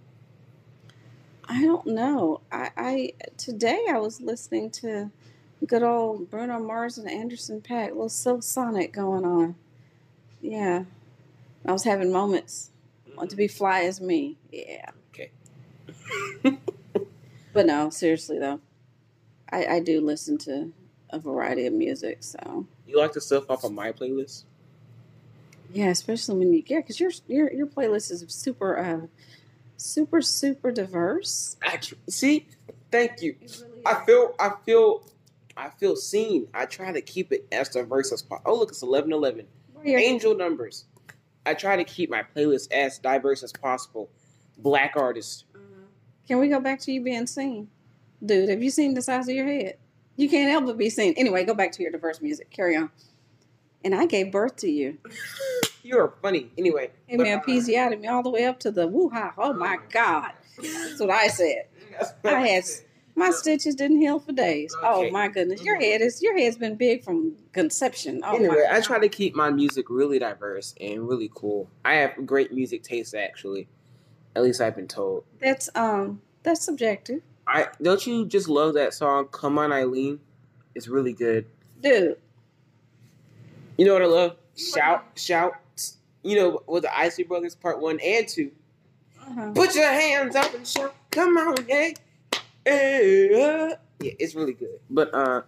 I 1.48 1.62
don't 1.64 1.88
know. 1.88 2.42
I, 2.52 2.72
I 2.78 3.14
today 3.38 3.86
I 3.90 4.00
was 4.00 4.22
listening 4.22 4.70
to 4.72 5.12
good 5.66 5.84
old 5.84 6.30
Bruno 6.30 6.60
Mars 6.60 6.98
and 6.98 7.10
Anderson 7.10 7.62
Paak, 7.62 7.90
little 7.90 8.10
Silk 8.10 8.44
Sonic 8.44 8.94
going 8.94 9.26
on. 9.26 9.56
Yeah, 10.42 10.84
I 11.66 11.72
was 11.72 11.84
having 11.84 12.12
moments. 12.12 12.72
Want 13.16 13.30
to 13.32 13.36
be 13.36 13.48
fly 13.48 13.82
as 13.84 14.02
me? 14.02 14.38
Yeah. 14.52 14.92
Okay. 15.14 15.32
But 17.54 17.66
no, 17.66 17.90
seriously 17.90 18.38
though, 18.38 18.60
I, 19.52 19.66
I 19.66 19.80
do 19.80 20.00
listen 20.00 20.38
to 20.40 20.72
a 21.10 21.18
variety 21.18 21.66
of 21.66 21.74
music. 21.74 22.20
So 22.22 22.68
You 22.86 23.00
like 23.00 23.14
the 23.14 23.22
stuff 23.22 23.50
off 23.50 23.64
of 23.64 23.72
my 23.72 23.92
playlist? 23.92 24.44
yeah, 25.74 25.88
especially 25.88 26.38
when 26.38 26.54
you 26.54 26.64
yeah, 26.68 26.80
because 26.82 27.00
your 27.00 27.12
your 27.28 27.52
your 27.52 27.66
playlist 27.68 28.12
is 28.12 28.24
super 28.28 28.78
uh 28.78 29.08
super 29.78 30.22
super 30.22 30.72
diverse. 30.72 31.56
Actually, 31.64 32.00
see, 32.10 32.48
thank 32.92 33.22
you. 33.22 33.36
Really 33.42 33.82
I 33.86 34.06
feel 34.06 34.36
I 34.40 34.52
feel 34.66 35.10
I 35.56 35.70
feel 35.70 35.96
seen. 35.96 36.48
I 36.54 36.66
try 36.66 36.92
to 36.92 37.02
keep 37.02 37.32
it 37.32 37.48
as 37.52 37.70
diverse 37.70 38.12
as 38.12 38.22
possible. 38.22 38.52
Oh 38.52 38.60
look, 38.60 38.70
it's 38.70 38.84
eleven 38.84 39.14
eleven. 39.14 39.48
Angel 39.86 40.36
numbers. 40.36 40.86
I 41.46 41.54
try 41.54 41.78
to 41.78 41.84
keep 41.86 42.10
my 42.10 42.24
playlist 42.36 42.74
as 42.74 43.00
diverse 43.00 43.42
as 43.42 43.54
possible. 43.54 44.10
Black 44.58 44.94
artists. 44.98 45.46
Uh-huh. 45.56 45.86
Can 46.28 46.40
we 46.40 46.50
go 46.50 46.60
back 46.60 46.82
to 46.82 46.92
you 46.92 47.02
being 47.02 47.28
seen, 47.28 47.70
dude? 48.26 48.50
Have 48.50 48.62
you 48.62 48.70
seen 48.70 48.96
the 48.96 49.02
size 49.02 49.30
of 49.30 49.36
your 49.36 49.48
head? 49.48 49.78
You 50.18 50.28
can't 50.28 50.50
help 50.50 50.66
but 50.66 50.78
be 50.78 50.90
seen. 50.90 51.14
Anyway, 51.16 51.46
go 51.46 51.54
back 51.54 51.72
to 51.74 51.84
your 51.84 51.92
diverse 51.92 52.22
music. 52.22 52.50
Carry 52.50 52.76
on. 52.76 52.90
And 53.86 53.96
I 53.96 54.08
gave 54.08 54.32
birth 54.32 54.58
to 54.58 54.70
you. 54.70 54.98
You're 55.88 56.14
funny. 56.22 56.52
Anyway. 56.58 56.92
Hey 57.06 57.16
but, 57.16 57.24
man, 57.24 57.40
uh, 57.40 57.44
PZ 57.44 58.02
me 58.02 58.08
all 58.08 58.22
the 58.22 58.30
way 58.30 58.46
up 58.46 58.60
to 58.60 58.72
the 58.72 58.88
woo 58.88 59.10
ha. 59.10 59.34
Oh 59.38 59.54
my 59.54 59.78
God. 59.90 60.34
That's 60.62 61.00
what 61.00 61.12
I 61.12 61.28
said. 61.28 61.68
what 62.22 62.34
I 62.34 62.42
had 62.42 62.66
said. 62.66 62.86
my 63.16 63.30
stitches 63.30 63.74
didn't 63.74 64.02
heal 64.02 64.20
for 64.20 64.34
days. 64.34 64.76
Oh 64.84 65.10
my 65.12 65.30
goodness. 65.30 65.64
Your 65.64 65.80
head 65.80 66.02
is 66.02 66.22
your 66.22 66.38
head's 66.38 66.58
been 66.58 66.76
big 66.76 67.06
from 67.06 67.38
conception. 67.54 68.22
Oh 68.26 68.36
anyway, 68.36 68.66
I 68.70 68.82
try 68.82 69.00
to 69.00 69.08
keep 69.08 69.34
my 69.34 69.50
music 69.50 69.90
really 69.90 70.20
diverse 70.20 70.76
and 70.82 71.08
really 71.08 71.32
cool. 71.34 71.70
I 71.86 71.94
have 71.96 72.26
great 72.26 72.52
music 72.52 72.84
taste, 72.84 73.16
actually. 73.16 73.70
At 74.36 74.44
least 74.44 74.60
I've 74.60 74.76
been 74.76 74.90
told. 74.90 75.24
that's 75.40 75.70
um 75.74 76.22
that's 76.44 76.66
subjective. 76.66 77.22
I 77.48 77.70
don't 77.82 78.06
you 78.06 78.26
just 78.26 78.50
love 78.50 78.74
that 78.74 78.94
song 78.94 79.30
"Come 79.32 79.58
On 79.58 79.72
Eileen"? 79.72 80.20
It's 80.76 80.90
really 80.90 81.14
good. 81.14 81.46
Dude. 81.82 82.18
You 83.78 83.86
know 83.86 83.94
what 83.94 84.02
I 84.02 84.08
love? 84.08 84.36
Shout, 84.58 85.06
shout. 85.16 85.54
You 86.28 86.36
know, 86.36 86.64
with 86.68 86.84
the 86.84 86.98
Isley 86.98 87.24
Brothers 87.24 87.56
Part 87.56 87.80
One 87.82 88.00
and 88.02 88.28
Two. 88.28 88.52
Uh-huh. 89.22 89.52
Put 89.54 89.76
your 89.76 89.90
hands 89.90 90.36
up 90.36 90.54
and 90.54 90.68
shout, 90.68 90.94
"Come 91.12 91.38
on, 91.38 91.56
hey, 91.68 91.94
hey!" 92.66 93.30
uh." 93.70 93.76
Yeah, 94.00 94.12
it's 94.20 94.36
really 94.36 94.54
good. 94.54 94.80
But 94.90 95.14
uh, 95.14 95.42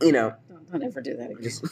you 0.00 0.12
know, 0.12 0.34
Don't, 0.48 0.72
don't 0.72 0.82
ever 0.82 1.00
do 1.00 1.16
that 1.16 1.30
again. 1.30 1.42
just 1.42 1.64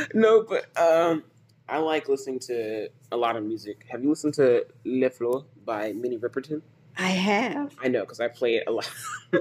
no. 0.14 0.42
But 0.42 0.66
um, 0.80 1.24
I 1.68 1.78
like 1.78 2.08
listening 2.08 2.38
to 2.40 2.88
a 3.12 3.16
lot 3.16 3.36
of 3.36 3.44
music. 3.44 3.84
Have 3.90 4.02
you 4.02 4.08
listened 4.10 4.34
to 4.34 4.66
Les 4.84 5.10
Fleurs 5.10 5.44
by 5.64 5.92
Minnie 5.92 6.18
Riperton? 6.18 6.62
I 6.96 7.10
have. 7.10 7.74
I 7.82 7.88
know 7.88 8.00
because 8.00 8.20
I 8.20 8.28
play 8.28 8.56
it 8.56 8.64
a 8.66 8.72
lot. 8.72 8.90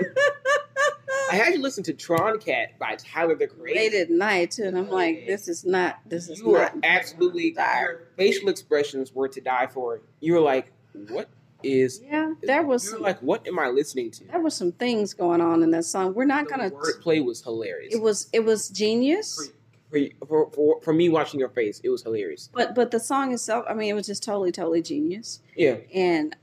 I 1.32 1.36
had 1.36 1.54
you 1.54 1.62
listen 1.62 1.84
to 1.86 1.94
Tron 1.94 2.40
Cat 2.40 2.78
by 2.80 2.96
Tyler 2.96 3.36
the 3.36 3.48
Creator. 3.48 3.80
late 3.80 3.94
at 3.94 4.10
night 4.10 4.52
too, 4.52 4.64
and 4.64 4.78
I'm 4.78 4.90
like, 4.90 5.26
this 5.28 5.48
is 5.48 5.66
not 5.66 6.00
this 6.06 6.30
is 6.30 6.40
You 6.40 6.56
are 6.56 6.72
absolutely 6.84 7.54
your 7.58 8.08
facial 8.18 8.50
expressions 8.50 9.14
were 9.14 9.28
to 9.30 9.42
die 9.42 9.68
for. 9.68 10.02
You 10.20 10.34
were 10.34 10.40
like, 10.42 10.72
"What 11.10 11.30
is?" 11.64 12.02
Yeah, 12.04 12.34
there 12.44 12.64
was 12.64 12.84
You 12.86 12.92
some, 12.92 13.00
were 13.02 13.08
like, 13.08 13.22
"What 13.22 13.48
am 13.48 13.60
I 13.60 13.68
listening 13.70 14.12
to?" 14.12 14.24
there 14.26 14.40
was 14.42 14.56
some 14.56 14.72
things 14.72 15.14
going 15.14 15.42
on 15.42 15.64
in 15.64 15.72
that 15.72 15.86
song. 15.86 16.14
We're 16.14 16.26
not 16.26 16.46
The 16.48 16.52
gonna. 16.52 16.72
wordplay 16.72 17.24
was 17.24 17.42
hilarious. 17.44 17.94
It 17.94 18.02
was 18.02 18.30
it 18.34 18.46
was 18.46 18.70
genius, 18.70 19.52
for, 19.90 20.00
for, 20.28 20.52
for, 20.52 20.82
for 20.82 20.94
me 20.94 21.10
watching 21.10 21.40
your 21.40 21.50
face, 21.50 21.80
it 21.84 21.90
was 21.90 22.04
hilarious. 22.04 22.50
but 22.54 22.76
but 22.76 22.92
the 22.92 23.00
song 23.00 23.34
itself, 23.34 23.66
I 23.70 23.74
mean, 23.74 23.90
it 23.90 23.94
was 23.94 24.06
just 24.08 24.24
totally 24.24 24.52
totally 24.52 24.82
genius. 24.82 25.40
Yeah, 25.56 25.78
And 25.94 26.36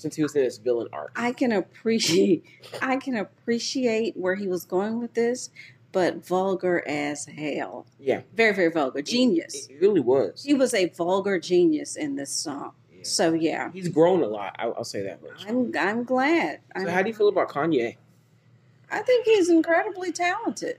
since 0.00 0.16
he 0.16 0.22
was 0.22 0.34
in 0.34 0.42
his 0.42 0.58
villain 0.58 0.88
arc. 0.92 1.12
I 1.14 1.32
can 1.32 1.52
appreciate 1.52 2.44
I 2.80 2.96
can 2.96 3.16
appreciate 3.16 4.16
where 4.16 4.34
he 4.34 4.48
was 4.48 4.64
going 4.64 4.98
with 5.00 5.14
this, 5.14 5.50
but 5.92 6.26
vulgar 6.26 6.82
as 6.88 7.26
hell. 7.26 7.86
Yeah, 7.98 8.22
Very 8.34 8.54
very 8.54 8.70
vulgar. 8.70 9.02
Genius. 9.02 9.66
It, 9.66 9.74
it 9.74 9.80
really 9.80 10.00
was. 10.00 10.42
He 10.42 10.54
was 10.54 10.72
a 10.74 10.86
vulgar 10.86 11.38
genius 11.38 11.96
in 11.96 12.16
this 12.16 12.30
song. 12.30 12.72
Yeah. 12.92 13.00
So 13.02 13.32
yeah, 13.34 13.70
He's 13.72 13.88
grown 13.88 14.22
a 14.22 14.26
lot. 14.26 14.56
I, 14.58 14.66
I'll 14.68 14.84
say 14.84 15.02
that 15.02 15.22
much. 15.22 15.44
I'm 15.46 15.72
I'm 15.78 16.04
glad. 16.04 16.60
I'm, 16.74 16.84
So, 16.86 16.90
how 16.90 17.02
do 17.02 17.08
you 17.08 17.14
feel 17.14 17.28
about 17.28 17.48
Kanye? 17.50 17.96
I 18.90 19.02
think 19.02 19.24
he's 19.26 19.48
incredibly 19.50 20.12
talented. 20.12 20.78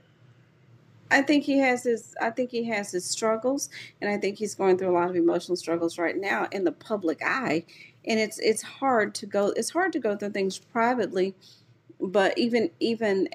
I 1.10 1.20
think 1.20 1.44
he 1.44 1.58
has 1.58 1.84
his 1.84 2.14
I 2.20 2.30
think 2.30 2.50
he 2.50 2.64
has 2.64 2.90
his 2.90 3.04
struggles 3.04 3.68
and 4.00 4.10
I 4.10 4.16
think 4.16 4.38
he's 4.38 4.54
going 4.54 4.78
through 4.78 4.90
a 4.90 4.96
lot 4.98 5.10
of 5.10 5.16
emotional 5.16 5.56
struggles 5.56 5.98
right 5.98 6.16
now 6.16 6.48
in 6.50 6.64
the 6.64 6.72
public 6.72 7.20
eye 7.22 7.64
and 8.04 8.18
it's 8.18 8.38
it's 8.38 8.62
hard 8.62 9.14
to 9.14 9.26
go 9.26 9.48
it's 9.56 9.70
hard 9.70 9.92
to 9.92 9.98
go 9.98 10.16
through 10.16 10.30
things 10.30 10.58
privately 10.58 11.34
but 12.00 12.36
even 12.38 12.70
even 12.80 13.28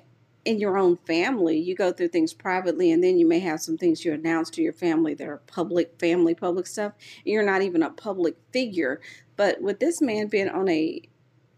in 0.45 0.59
your 0.59 0.77
own 0.77 0.97
family 1.05 1.57
you 1.57 1.75
go 1.75 1.91
through 1.91 2.07
things 2.07 2.33
privately 2.33 2.91
and 2.91 3.03
then 3.03 3.17
you 3.17 3.27
may 3.27 3.39
have 3.39 3.59
some 3.59 3.77
things 3.77 4.05
you 4.05 4.13
announce 4.13 4.49
to 4.49 4.61
your 4.61 4.73
family 4.73 5.13
that 5.13 5.27
are 5.27 5.41
public 5.47 5.99
family 5.99 6.33
public 6.33 6.65
stuff 6.65 6.93
you're 7.25 7.43
not 7.43 7.61
even 7.61 7.83
a 7.83 7.89
public 7.89 8.35
figure 8.51 9.01
but 9.35 9.61
with 9.61 9.79
this 9.79 10.01
man 10.01 10.27
being 10.27 10.49
on 10.49 10.69
a 10.69 11.01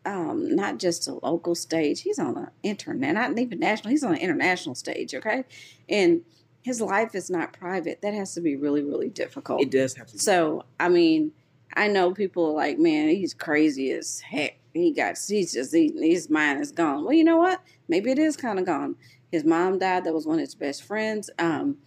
um, 0.06 0.56
not 0.56 0.80
just 0.80 1.08
a 1.08 1.14
local 1.14 1.56
stage. 1.56 2.02
He's 2.02 2.20
on 2.20 2.38
an 2.38 2.50
internet, 2.64 3.14
not 3.14 3.38
even 3.38 3.60
national. 3.60 3.92
He's 3.92 4.04
on 4.04 4.14
an 4.14 4.20
international 4.20 4.76
stage. 4.76 5.14
Okay, 5.14 5.44
and 5.88 6.22
his 6.62 6.82
life 6.82 7.16
is 7.16 7.30
not 7.30 7.54
private. 7.54 8.02
That 8.02 8.14
has 8.14 8.34
to 8.36 8.42
be 8.42 8.56
really, 8.56 8.84
really 8.84 9.10
difficult. 9.10 9.62
It 9.62 9.72
does 9.72 9.96
have 9.96 10.08
to. 10.08 10.14
Be. 10.14 10.20
So, 10.20 10.66
I 10.80 10.90
mean, 10.90 11.32
I 11.76 11.88
know 11.88 12.14
people 12.14 12.48
are 12.48 12.54
like, 12.54 12.80
man, 12.80 13.10
he's 13.10 13.34
crazy 13.34 13.92
as 13.92 14.20
heck. 14.20 14.58
He 14.74 14.92
got, 14.92 15.18
he's 15.28 15.54
just, 15.54 15.74
he, 15.74 15.92
his 15.96 16.30
mind 16.30 16.62
is 16.62 16.72
gone. 16.72 17.04
Well, 17.04 17.14
you 17.14 17.24
know 17.24 17.38
what? 17.38 17.62
Maybe 17.88 18.12
it 18.12 18.20
is 18.20 18.38
kind 18.38 18.60
of 18.60 18.66
gone. 18.66 18.96
His 19.32 19.44
mom 19.44 19.80
died. 19.80 20.06
That 20.06 20.14
was 20.14 20.26
one 20.26 20.36
of 20.36 20.42
his 20.42 20.56
best 20.56 20.84
friends. 20.84 21.30
Um, 21.40 21.78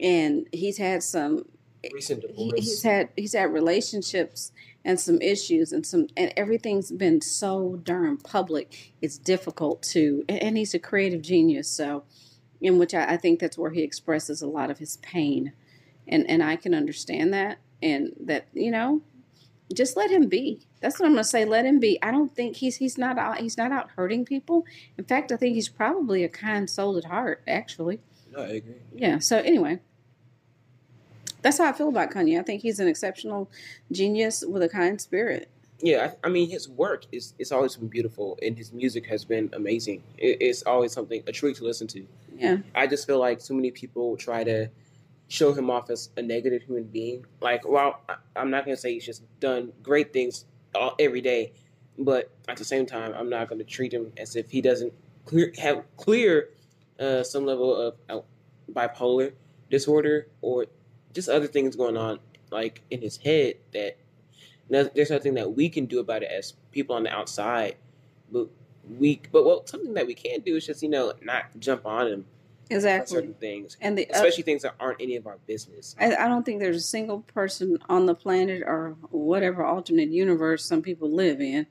and 0.00 0.46
he's 0.52 0.78
had 0.78 1.02
some 1.02 1.46
recent 1.92 2.24
he, 2.34 2.52
he's 2.56 2.82
had 2.82 3.08
he's 3.16 3.32
had 3.32 3.52
relationships 3.52 4.52
and 4.84 4.98
some 4.98 5.20
issues 5.20 5.72
and 5.72 5.86
some 5.86 6.08
and 6.16 6.32
everything's 6.36 6.90
been 6.90 7.20
so 7.20 7.80
darn 7.82 8.16
public 8.16 8.92
it's 9.00 9.18
difficult 9.18 9.82
to 9.82 10.24
and, 10.28 10.42
and 10.42 10.56
he's 10.56 10.74
a 10.74 10.78
creative 10.78 11.22
genius 11.22 11.68
so 11.68 12.04
in 12.60 12.78
which 12.78 12.94
I, 12.94 13.12
I 13.12 13.16
think 13.16 13.40
that's 13.40 13.58
where 13.58 13.70
he 13.70 13.82
expresses 13.82 14.42
a 14.42 14.48
lot 14.48 14.70
of 14.70 14.78
his 14.78 14.96
pain 14.98 15.52
and 16.08 16.28
and 16.28 16.42
i 16.42 16.56
can 16.56 16.74
understand 16.74 17.32
that 17.34 17.58
and 17.82 18.12
that 18.20 18.46
you 18.52 18.70
know 18.70 19.02
just 19.74 19.96
let 19.96 20.10
him 20.10 20.28
be 20.28 20.60
that's 20.80 21.00
what 21.00 21.06
i'm 21.06 21.12
going 21.12 21.22
to 21.22 21.28
say 21.28 21.44
let 21.44 21.64
him 21.64 21.80
be 21.80 21.98
i 22.02 22.10
don't 22.10 22.34
think 22.34 22.56
he's 22.56 22.76
he's 22.76 22.96
not 22.96 23.18
out 23.18 23.38
he's 23.38 23.58
not 23.58 23.72
out 23.72 23.90
hurting 23.96 24.24
people 24.24 24.64
in 24.96 25.04
fact 25.04 25.32
i 25.32 25.36
think 25.36 25.54
he's 25.54 25.68
probably 25.68 26.22
a 26.22 26.28
kind 26.28 26.70
soul 26.70 26.96
at 26.96 27.04
heart 27.04 27.42
actually 27.48 28.00
no, 28.36 28.42
I 28.42 28.46
agree. 28.46 28.74
yeah. 28.94 29.18
So 29.18 29.38
anyway, 29.38 29.80
that's 31.42 31.58
how 31.58 31.68
I 31.68 31.72
feel 31.72 31.88
about 31.88 32.10
Kanye. 32.10 32.38
I 32.38 32.42
think 32.42 32.62
he's 32.62 32.80
an 32.80 32.88
exceptional 32.88 33.50
genius 33.90 34.44
with 34.46 34.62
a 34.62 34.68
kind 34.68 35.00
spirit. 35.00 35.48
Yeah, 35.80 36.12
I, 36.22 36.26
I 36.26 36.30
mean 36.30 36.48
his 36.48 36.68
work 36.68 37.04
is 37.12 37.34
it's 37.38 37.52
always 37.52 37.76
been 37.76 37.88
beautiful, 37.88 38.38
and 38.42 38.56
his 38.56 38.72
music 38.72 39.06
has 39.06 39.24
been 39.24 39.50
amazing. 39.52 40.02
It, 40.18 40.38
it's 40.40 40.62
always 40.64 40.92
something 40.92 41.22
a 41.26 41.32
treat 41.32 41.56
to 41.56 41.64
listen 41.64 41.86
to. 41.88 42.06
Yeah. 42.36 42.58
I 42.74 42.86
just 42.86 43.06
feel 43.06 43.18
like 43.18 43.40
so 43.40 43.54
many 43.54 43.70
people 43.70 44.16
try 44.16 44.44
to 44.44 44.68
show 45.28 45.52
him 45.52 45.70
off 45.70 45.90
as 45.90 46.10
a 46.16 46.22
negative 46.22 46.62
human 46.62 46.84
being. 46.84 47.24
Like, 47.40 47.62
I, 47.66 47.92
I'm 48.34 48.50
not 48.50 48.64
gonna 48.64 48.76
say 48.76 48.94
he's 48.94 49.06
just 49.06 49.22
done 49.40 49.72
great 49.82 50.12
things 50.12 50.44
all, 50.74 50.94
every 50.98 51.20
day, 51.20 51.52
but 51.98 52.30
at 52.48 52.56
the 52.56 52.64
same 52.64 52.86
time, 52.86 53.12
I'm 53.14 53.28
not 53.28 53.48
gonna 53.48 53.64
treat 53.64 53.92
him 53.92 54.12
as 54.16 54.36
if 54.36 54.50
he 54.50 54.60
doesn't 54.60 54.92
clear 55.24 55.52
have 55.58 55.82
clear 55.96 56.50
uh, 57.00 57.22
some 57.22 57.44
level 57.44 57.74
of 57.74 57.94
uh, 58.08 58.20
bipolar 58.72 59.32
disorder 59.70 60.28
or 60.42 60.66
just 61.12 61.28
other 61.28 61.46
things 61.46 61.74
going 61.76 61.96
on, 61.96 62.20
like 62.50 62.82
in 62.90 63.00
his 63.00 63.16
head 63.16 63.54
that 63.72 63.98
there's 64.68 65.10
nothing 65.10 65.34
that 65.34 65.54
we 65.54 65.68
can 65.68 65.86
do 65.86 66.00
about 66.00 66.22
it 66.22 66.30
as 66.30 66.54
people 66.72 66.96
on 66.96 67.04
the 67.04 67.10
outside. 67.10 67.76
But 68.30 68.48
we, 68.98 69.20
but 69.32 69.44
well, 69.44 69.66
something 69.66 69.94
that 69.94 70.06
we 70.06 70.14
can 70.14 70.40
do 70.40 70.56
is 70.56 70.66
just 70.66 70.82
you 70.82 70.88
know 70.88 71.12
not 71.22 71.44
jump 71.58 71.84
on 71.84 72.06
him 72.06 72.24
Exactly. 72.68 73.16
certain 73.16 73.34
things, 73.34 73.76
And 73.80 73.96
the 73.96 74.08
uh, 74.10 74.14
especially 74.14 74.42
things 74.42 74.62
that 74.62 74.74
aren't 74.80 75.00
any 75.00 75.16
of 75.16 75.26
our 75.26 75.38
business. 75.46 75.94
I, 76.00 76.16
I 76.16 76.28
don't 76.28 76.44
think 76.44 76.60
there's 76.60 76.76
a 76.76 76.80
single 76.80 77.20
person 77.20 77.78
on 77.88 78.06
the 78.06 78.14
planet 78.14 78.62
or 78.66 78.96
whatever 79.10 79.64
alternate 79.64 80.10
universe 80.10 80.64
some 80.64 80.82
people 80.82 81.10
live 81.10 81.40
in. 81.40 81.66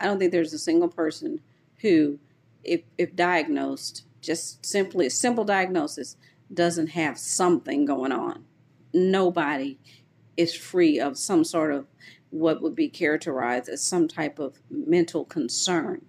I 0.00 0.06
don't 0.06 0.18
think 0.18 0.32
there's 0.32 0.52
a 0.52 0.58
single 0.58 0.88
person 0.88 1.40
who, 1.82 2.18
if 2.64 2.82
if 2.98 3.14
diagnosed, 3.14 4.04
just 4.20 4.66
simply 4.66 5.06
a 5.06 5.10
simple 5.10 5.44
diagnosis, 5.44 6.16
doesn't 6.52 6.88
have 6.88 7.18
something 7.18 7.84
going 7.84 8.12
on. 8.12 8.44
Nobody 8.92 9.78
is 10.36 10.54
free 10.54 10.98
of 10.98 11.16
some 11.16 11.44
sort 11.44 11.72
of 11.72 11.86
what 12.30 12.62
would 12.62 12.74
be 12.74 12.88
characterized 12.88 13.68
as 13.68 13.82
some 13.82 14.08
type 14.08 14.38
of 14.38 14.58
mental 14.70 15.24
concern. 15.24 16.02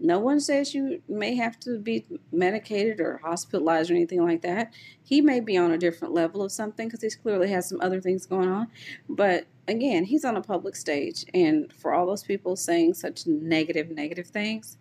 No 0.00 0.18
one 0.18 0.40
says 0.40 0.74
you 0.74 1.02
may 1.08 1.36
have 1.36 1.58
to 1.60 1.78
be 1.78 2.04
medicated 2.32 3.00
or 3.00 3.20
hospitalized 3.22 3.90
or 3.90 3.94
anything 3.94 4.22
like 4.22 4.42
that. 4.42 4.72
He 5.02 5.20
may 5.20 5.40
be 5.40 5.56
on 5.56 5.70
a 5.70 5.78
different 5.78 6.12
level 6.12 6.42
of 6.42 6.52
something 6.52 6.88
because 6.88 7.02
he's 7.02 7.14
clearly 7.14 7.48
has 7.50 7.68
some 7.68 7.80
other 7.80 8.00
things 8.00 8.26
going 8.26 8.48
on. 8.48 8.68
But 9.08 9.46
again, 9.68 10.04
he's 10.04 10.24
on 10.24 10.36
a 10.36 10.42
public 10.42 10.76
stage, 10.76 11.24
and 11.32 11.72
for 11.72 11.94
all 11.94 12.06
those 12.06 12.24
people 12.24 12.56
saying 12.56 12.94
such 12.94 13.26
negative, 13.26 13.90
negative 13.90 14.26
things, 14.26 14.76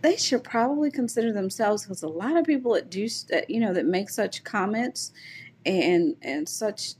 they 0.00 0.16
should 0.16 0.44
probably 0.44 0.90
consider 0.90 1.32
themselves 1.32 1.82
because 1.82 2.02
a 2.02 2.08
lot 2.08 2.36
of 2.36 2.44
people 2.44 2.74
that 2.74 2.90
do 2.90 3.08
that 3.30 3.50
you 3.50 3.60
know 3.60 3.72
that 3.72 3.84
make 3.84 4.08
such 4.08 4.44
comments 4.44 5.12
and 5.66 6.14
and 6.22 6.48
such 6.48 6.94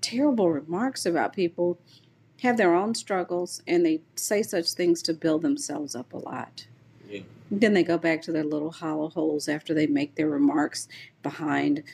terrible 0.00 0.50
remarks 0.50 1.06
about 1.06 1.32
people 1.32 1.78
have 2.42 2.56
their 2.56 2.74
own 2.74 2.94
struggles 2.94 3.62
and 3.66 3.86
they 3.86 4.00
say 4.16 4.42
such 4.42 4.72
things 4.72 5.00
to 5.02 5.14
build 5.14 5.42
themselves 5.42 5.94
up 5.94 6.12
a 6.12 6.18
lot. 6.18 6.66
Yeah. 7.08 7.20
Then 7.50 7.72
they 7.72 7.84
go 7.84 7.98
back 7.98 8.20
to 8.22 8.32
their 8.32 8.44
little 8.44 8.72
hollow 8.72 9.08
holes 9.08 9.48
after 9.48 9.72
they 9.72 9.86
make 9.86 10.16
their 10.16 10.28
remarks 10.28 10.88
behind 11.22 11.84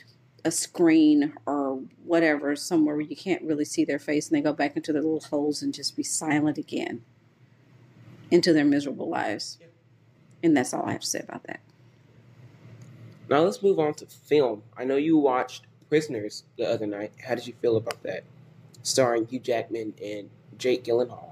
a 0.45 0.51
screen 0.51 1.33
or 1.45 1.81
whatever, 2.03 2.55
somewhere 2.55 2.95
where 2.95 3.05
you 3.05 3.15
can't 3.15 3.43
really 3.43 3.65
see 3.65 3.83
their 3.83 3.99
face, 3.99 4.29
and 4.29 4.37
they 4.37 4.41
go 4.41 4.53
back 4.53 4.75
into 4.75 4.93
their 4.93 5.01
little 5.01 5.19
holes 5.19 5.61
and 5.61 5.73
just 5.73 5.97
be 5.97 6.03
silent 6.03 6.57
again 6.57 7.03
into 8.31 8.53
their 8.53 8.65
miserable 8.65 9.09
lives. 9.09 9.57
And 10.41 10.55
that's 10.55 10.73
all 10.73 10.85
I 10.85 10.93
have 10.93 11.01
to 11.01 11.07
say 11.07 11.19
about 11.19 11.43
that. 11.43 11.59
Now 13.29 13.41
let's 13.41 13.61
move 13.61 13.79
on 13.79 13.93
to 13.95 14.05
film. 14.05 14.63
I 14.77 14.85
know 14.85 14.95
you 14.95 15.17
watched 15.17 15.65
Prisoners 15.89 16.43
the 16.57 16.67
other 16.67 16.87
night. 16.87 17.11
How 17.27 17.35
did 17.35 17.45
you 17.45 17.53
feel 17.61 17.75
about 17.75 18.01
that? 18.03 18.23
Starring 18.81 19.27
Hugh 19.27 19.39
Jackman 19.39 19.93
and 20.01 20.29
Jake 20.59 20.83
Gyllenhaal. 20.83 21.31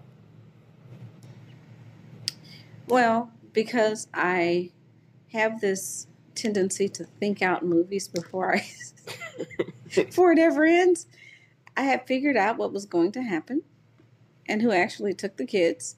Well, 2.88 3.30
because 3.54 4.08
I 4.14 4.72
have 5.34 5.62
this 5.62 6.08
tendency 6.34 6.88
to 6.88 7.04
think 7.04 7.42
out 7.42 7.64
movies 7.66 8.08
before 8.08 8.56
I 8.56 8.68
before 9.96 10.32
it 10.32 10.40
ever 10.40 10.64
ends, 10.64 11.06
I 11.76 11.82
had 11.84 12.08
figured 12.08 12.38
out 12.38 12.58
what 12.58 12.72
was 12.74 12.86
going 12.86 13.12
to 13.14 13.22
happen 13.22 13.62
and 14.48 14.62
who 14.62 14.72
actually 14.72 15.14
took 15.14 15.38
the 15.38 15.46
kids. 15.46 15.96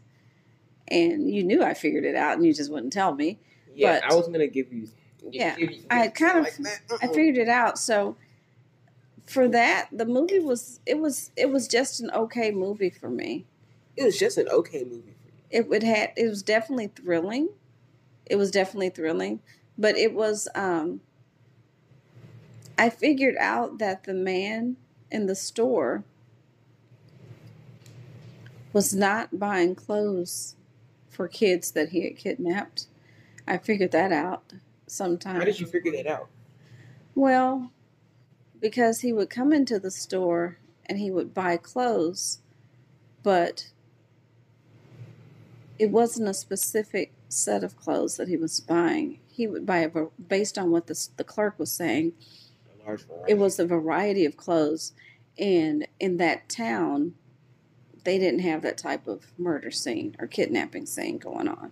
And 0.87 1.29
you 1.29 1.43
knew 1.43 1.63
I 1.63 1.75
figured 1.75 2.03
it 2.03 2.15
out 2.15 2.37
and 2.37 2.45
you 2.45 2.53
just 2.53 2.71
wouldn't 2.71 2.91
tell 2.91 3.13
me. 3.13 3.37
Yeah, 3.75 3.99
But- 4.01 4.11
I 4.11 4.15
was 4.15 4.27
gonna 4.27 4.47
give 4.47 4.73
you. 4.73 4.87
Yeah, 5.31 5.55
give 5.55 5.71
you- 5.71 5.83
I 5.91 5.95
had 5.99 6.15
kind 6.15 6.39
of- 6.39 6.59
like. 6.59 7.03
I 7.03 7.07
figured 7.07 7.37
it 7.37 7.49
out. 7.49 7.77
So 7.77 8.15
for 9.29 9.47
that, 9.49 9.89
the 9.91 10.05
movie 10.05 10.39
was 10.39 10.79
it 10.85 10.99
was 10.99 11.31
it 11.37 11.51
was 11.51 11.67
just 11.67 11.99
an 11.99 12.09
okay 12.11 12.51
movie 12.51 12.89
for 12.89 13.09
me. 13.09 13.45
it 13.95 14.03
was 14.03 14.17
just 14.17 14.37
an 14.37 14.47
okay 14.49 14.83
movie 14.83 15.13
for 15.21 15.27
you. 15.27 15.43
It 15.51 15.69
would 15.69 15.83
had 15.83 16.13
it 16.17 16.27
was 16.27 16.41
definitely 16.41 16.87
thrilling. 16.87 17.49
It 18.25 18.37
was 18.37 18.51
definitely 18.51 18.89
thrilling, 18.89 19.41
but 19.77 19.95
it 19.97 20.13
was 20.13 20.47
um 20.55 21.01
I 22.77 22.89
figured 22.89 23.35
out 23.37 23.77
that 23.77 24.05
the 24.05 24.13
man 24.13 24.77
in 25.11 25.27
the 25.27 25.35
store 25.35 26.03
was 28.73 28.95
not 28.95 29.37
buying 29.39 29.75
clothes 29.75 30.55
for 31.09 31.27
kids 31.27 31.71
that 31.71 31.89
he 31.89 32.03
had 32.03 32.15
kidnapped. 32.15 32.87
I 33.47 33.57
figured 33.57 33.91
that 33.91 34.11
out 34.11 34.53
sometime. 34.87 35.35
How 35.37 35.45
did 35.45 35.59
you 35.59 35.67
figure 35.67 35.91
that 35.91 36.07
out? 36.07 36.29
Well, 37.15 37.71
because 38.59 39.01
he 39.01 39.13
would 39.13 39.29
come 39.29 39.53
into 39.53 39.79
the 39.79 39.91
store 39.91 40.57
and 40.85 40.97
he 40.99 41.11
would 41.11 41.33
buy 41.33 41.57
clothes, 41.57 42.39
but 43.23 43.71
it 45.77 45.91
wasn't 45.91 46.27
a 46.27 46.33
specific 46.33 47.13
set 47.29 47.63
of 47.63 47.77
clothes 47.77 48.17
that 48.17 48.27
he 48.27 48.37
was 48.37 48.59
buying. 48.59 49.19
He 49.31 49.47
would 49.47 49.65
buy 49.65 49.79
a, 49.79 49.89
based 50.27 50.57
on 50.57 50.71
what 50.71 50.87
the, 50.87 51.07
the 51.17 51.23
clerk 51.23 51.57
was 51.57 51.71
saying. 51.71 52.13
A 52.81 52.85
large 52.85 53.05
variety. 53.05 53.31
It 53.31 53.37
was 53.37 53.59
a 53.59 53.65
variety 53.65 54.25
of 54.25 54.35
clothes, 54.35 54.93
and 55.37 55.87
in 55.99 56.17
that 56.17 56.49
town, 56.49 57.13
they 58.03 58.17
didn't 58.17 58.41
have 58.41 58.61
that 58.63 58.77
type 58.77 59.07
of 59.07 59.27
murder 59.37 59.71
scene 59.71 60.15
or 60.19 60.27
kidnapping 60.27 60.85
scene 60.85 61.17
going 61.17 61.47
on. 61.47 61.71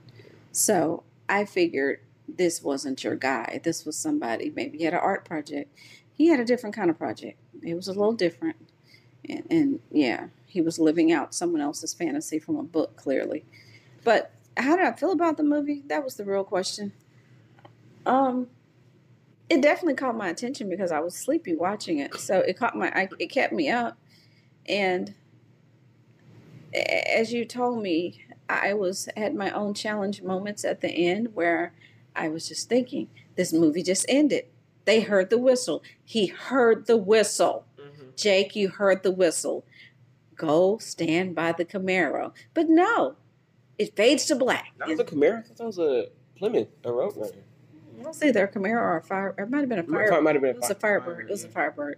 So 0.51 1.03
I 1.27 1.46
figured 1.46 2.00
this 2.27 2.62
wasn't 2.62 3.03
your 3.03 3.15
guy. 3.15 3.60
This 3.63 3.86
was 3.86 3.98
somebody. 3.98 4.51
Maybe 4.56 4.77
he 4.77 4.84
had 4.84 4.94
an 4.94 5.00
art 5.00 5.25
project. 5.25 5.75
He 6.17 6.27
had 6.27 6.39
a 6.39 6.45
different 6.45 6.75
kind 6.75 6.89
of 6.89 6.97
project. 6.97 7.39
It 7.62 7.75
was 7.75 7.88
a 7.88 7.93
little 7.93 8.13
different, 8.13 8.57
and, 9.29 9.43
and 9.50 9.79
yeah, 9.91 10.27
he 10.45 10.62
was 10.62 10.79
living 10.79 11.12
out 11.12 11.36
someone 11.36 11.62
else's 11.62 11.93
fantasy 11.93 12.39
from 12.39 12.57
a 12.57 12.63
book, 12.63 12.95
clearly. 12.95 13.45
But 14.03 14.31
how 14.57 14.75
did 14.75 14.86
I 14.86 14.93
feel 14.93 15.12
about 15.12 15.38
the 15.38 15.43
movie? 15.43 15.83
That 15.88 16.03
was 16.03 16.15
the 16.15 16.25
real 16.25 16.43
question. 16.43 16.93
Um, 18.05 18.47
it 19.50 19.62
definitely 19.62 19.93
caught 19.93 20.15
my 20.15 20.29
attention 20.29 20.69
because 20.69 20.91
I 20.91 21.00
was 21.00 21.15
sleepy 21.15 21.55
watching 21.55 22.00
it. 22.00 22.15
So 22.15 22.39
it 22.39 22.57
caught 22.57 22.75
my, 22.75 22.89
I, 22.89 23.09
it 23.19 23.27
kept 23.27 23.53
me 23.53 23.69
up. 23.69 23.97
And 24.67 25.13
as 26.74 27.31
you 27.31 27.45
told 27.45 27.81
me, 27.81 28.25
I 28.50 28.74
was 28.74 29.09
had 29.15 29.36
my 29.36 29.51
own 29.51 29.74
challenge 29.74 30.21
moments 30.21 30.63
at 30.65 30.81
the 30.81 30.89
end 30.89 31.36
where 31.36 31.74
I 32.15 32.29
was 32.29 32.47
just 32.47 32.69
thinking, 32.69 33.09
this 33.36 33.53
movie 33.53 33.83
just 33.83 34.05
ended. 34.09 34.45
They 34.88 35.01
heard 35.01 35.29
the 35.29 35.38
whistle. 35.38 35.84
He 36.06 36.27
heard 36.27 36.88
the 36.88 36.96
whistle. 36.96 37.65
Mhm. 37.77 38.15
Jake, 38.15 38.56
you 38.56 38.70
heard 38.70 39.03
the 39.03 39.12
whistle. 39.12 39.65
Go 40.38 40.77
stand 40.77 41.36
by 41.36 41.51
the 41.51 41.65
Camaro. 41.65 42.32
But 42.53 42.70
no, 42.70 43.17
it 43.77 43.97
fades 43.97 44.23
to 44.28 44.36
black. 44.36 44.71
That 44.78 44.88
was 44.88 45.00
a 45.02 45.04
Camaro. 45.04 45.39
I 45.39 45.41
thought 45.41 45.58
that 45.58 45.65
was 45.65 45.78
a 45.78 46.08
Plymouth, 46.38 46.69
a 46.86 46.88
Roadrunner. 46.89 47.34
I'll 48.06 48.13
say 48.13 48.32
they're 48.32 48.45
a 48.45 48.52
Camaro 48.52 48.78
or 48.80 48.95
a 48.97 49.02
fire. 49.04 49.36
It 49.38 49.50
might 49.50 49.60
have 49.60 49.67
been 49.69 49.80
a 49.80 49.84
It 49.84 49.89
fire. 49.89 50.21
might 50.21 50.36
have 50.36 50.41
been 50.41 50.56
It 50.56 50.62
was 50.62 50.69
a 50.69 50.76
Firebird. 50.76 51.26
It 51.26 51.32
was 51.32 51.43
a. 51.43 51.50
Firebird. 51.50 51.97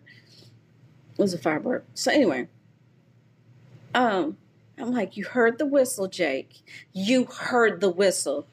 It 1.11 1.19
was 1.21 1.33
a 1.35 1.37
Firebird. 1.37 1.83
So 1.93 2.11
anyway, 2.11 2.47
um, 3.93 4.35
I'm 4.79 4.91
like, 4.91 5.15
you 5.15 5.25
heard 5.25 5.59
the 5.59 5.67
whistle, 5.67 6.07
Jake. 6.07 6.63
You 6.91 7.25
heard 7.25 7.81
the 7.81 7.89
whistle. 7.91 8.47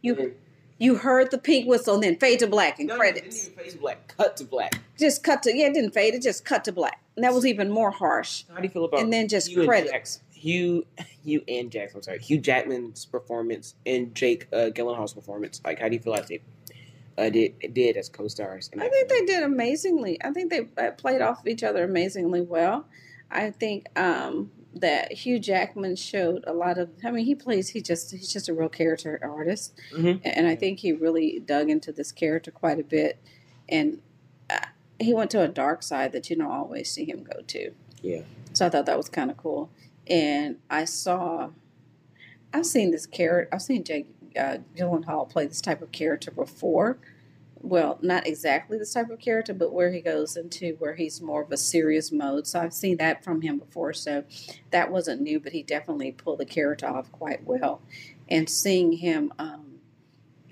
You 0.00 0.14
Mhm. 0.14 0.34
You 0.78 0.96
heard 0.96 1.30
the 1.30 1.38
pink 1.38 1.68
whistle 1.68 1.94
and 1.94 2.02
then 2.02 2.16
fade 2.16 2.38
to 2.40 2.46
black 2.46 2.78
and 2.78 2.88
No, 2.88 2.96
no, 2.96 3.02
it 3.02 3.12
credits. 3.12 3.44
Didn't 3.44 3.52
even 3.52 3.64
fade 3.64 3.72
to 3.72 3.78
black. 3.78 4.14
Cut 4.16 4.36
to 4.38 4.44
black. 4.44 4.78
Just 4.98 5.22
cut 5.22 5.42
to 5.44 5.56
yeah, 5.56 5.66
it 5.66 5.74
didn't 5.74 5.92
fade. 5.92 6.14
It 6.14 6.22
just 6.22 6.44
cut 6.44 6.64
to 6.64 6.72
black. 6.72 7.02
And 7.16 7.24
that 7.24 7.34
was 7.34 7.44
even 7.44 7.70
more 7.70 7.90
harsh. 7.90 8.44
How 8.48 8.56
do 8.56 8.62
you 8.62 8.68
feel 8.68 8.84
about 8.84 9.00
And 9.00 9.12
then 9.12 9.28
just 9.28 9.48
Hugh 9.48 9.66
credits. 9.66 9.90
Jack's- 9.92 10.20
Hugh, 10.32 10.86
Hugh 11.24 11.42
and 11.48 11.68
Jackson. 11.70 11.98
I'm 11.98 12.02
sorry, 12.04 12.20
Hugh 12.20 12.38
Jackman's 12.38 13.04
performance 13.04 13.74
and 13.84 14.14
Jake 14.14 14.46
uh, 14.52 14.70
Gyllenhaal's 14.72 15.12
performance. 15.14 15.60
Like, 15.64 15.80
how 15.80 15.88
do 15.88 15.94
you 15.94 16.00
feel 16.00 16.12
like 16.12 16.28
they 16.28 16.40
uh, 17.18 17.28
did 17.28 17.54
did 17.74 17.96
as 17.96 18.08
co-stars? 18.08 18.70
I 18.76 18.88
think 18.88 19.08
film? 19.08 19.26
they 19.26 19.32
did 19.32 19.42
amazingly. 19.42 20.22
I 20.22 20.30
think 20.30 20.50
they 20.50 20.68
uh, 20.80 20.92
played 20.92 21.22
off 21.22 21.40
of 21.40 21.48
each 21.48 21.64
other 21.64 21.82
amazingly 21.82 22.40
well. 22.40 22.86
I 23.32 23.50
think 23.50 23.86
um, 23.98 24.52
that 24.74 25.12
Hugh 25.12 25.38
Jackman 25.38 25.96
showed 25.96 26.44
a 26.46 26.52
lot 26.52 26.78
of. 26.78 26.90
I 27.04 27.10
mean, 27.10 27.24
he 27.24 27.34
plays. 27.34 27.70
He 27.70 27.80
just 27.80 28.10
he's 28.12 28.32
just 28.32 28.48
a 28.48 28.54
real 28.54 28.68
character 28.68 29.18
artist, 29.22 29.72
Mhm. 29.92 30.20
and 30.24 30.46
I 30.46 30.54
think 30.56 30.80
he 30.80 30.92
really 30.92 31.40
dug 31.40 31.70
into 31.70 31.90
this 31.92 32.12
character 32.12 32.50
quite 32.50 32.78
a 32.78 32.84
bit, 32.84 33.18
and 33.68 34.00
uh, 34.50 34.58
he 35.00 35.14
went 35.14 35.30
to 35.32 35.42
a 35.42 35.48
dark 35.48 35.82
side 35.82 36.12
that 36.12 36.28
you 36.30 36.36
don't 36.36 36.50
always 36.50 36.90
see 36.90 37.04
him 37.04 37.22
go 37.24 37.40
to. 37.46 37.72
Yeah. 38.02 38.22
So 38.52 38.66
I 38.66 38.68
thought 38.68 38.86
that 38.86 38.96
was 38.96 39.08
kind 39.08 39.30
of 39.30 39.36
cool, 39.36 39.70
and 40.06 40.58
I 40.70 40.84
saw. 40.84 41.50
I've 42.52 42.66
seen 42.66 42.90
this 42.90 43.06
character. 43.06 43.54
I've 43.54 43.62
seen 43.62 43.84
Jake 43.84 44.08
uh, 44.38 44.58
Gyllenhaal 44.76 45.28
play 45.28 45.46
this 45.46 45.60
type 45.60 45.82
of 45.82 45.92
character 45.92 46.30
before. 46.30 46.98
Well, 47.60 47.98
not 48.02 48.26
exactly 48.26 48.78
this 48.78 48.92
type 48.94 49.10
of 49.10 49.18
character, 49.18 49.52
but 49.52 49.72
where 49.72 49.90
he 49.92 50.00
goes 50.00 50.36
into 50.36 50.74
where 50.78 50.94
he's 50.94 51.20
more 51.20 51.42
of 51.42 51.50
a 51.52 51.56
serious 51.56 52.12
mode. 52.12 52.46
So 52.46 52.60
I've 52.60 52.72
seen 52.72 52.96
that 52.98 53.24
from 53.24 53.40
him 53.42 53.58
before. 53.58 53.92
So 53.92 54.24
that 54.70 54.90
wasn't 54.92 55.22
new, 55.22 55.40
but 55.40 55.52
he 55.52 55.62
definitely 55.62 56.12
pulled 56.12 56.38
the 56.38 56.46
character 56.46 56.86
off 56.86 57.10
quite 57.12 57.44
well. 57.44 57.80
And 58.28 58.48
seeing 58.48 58.92
him 58.92 59.32
um, 59.38 59.80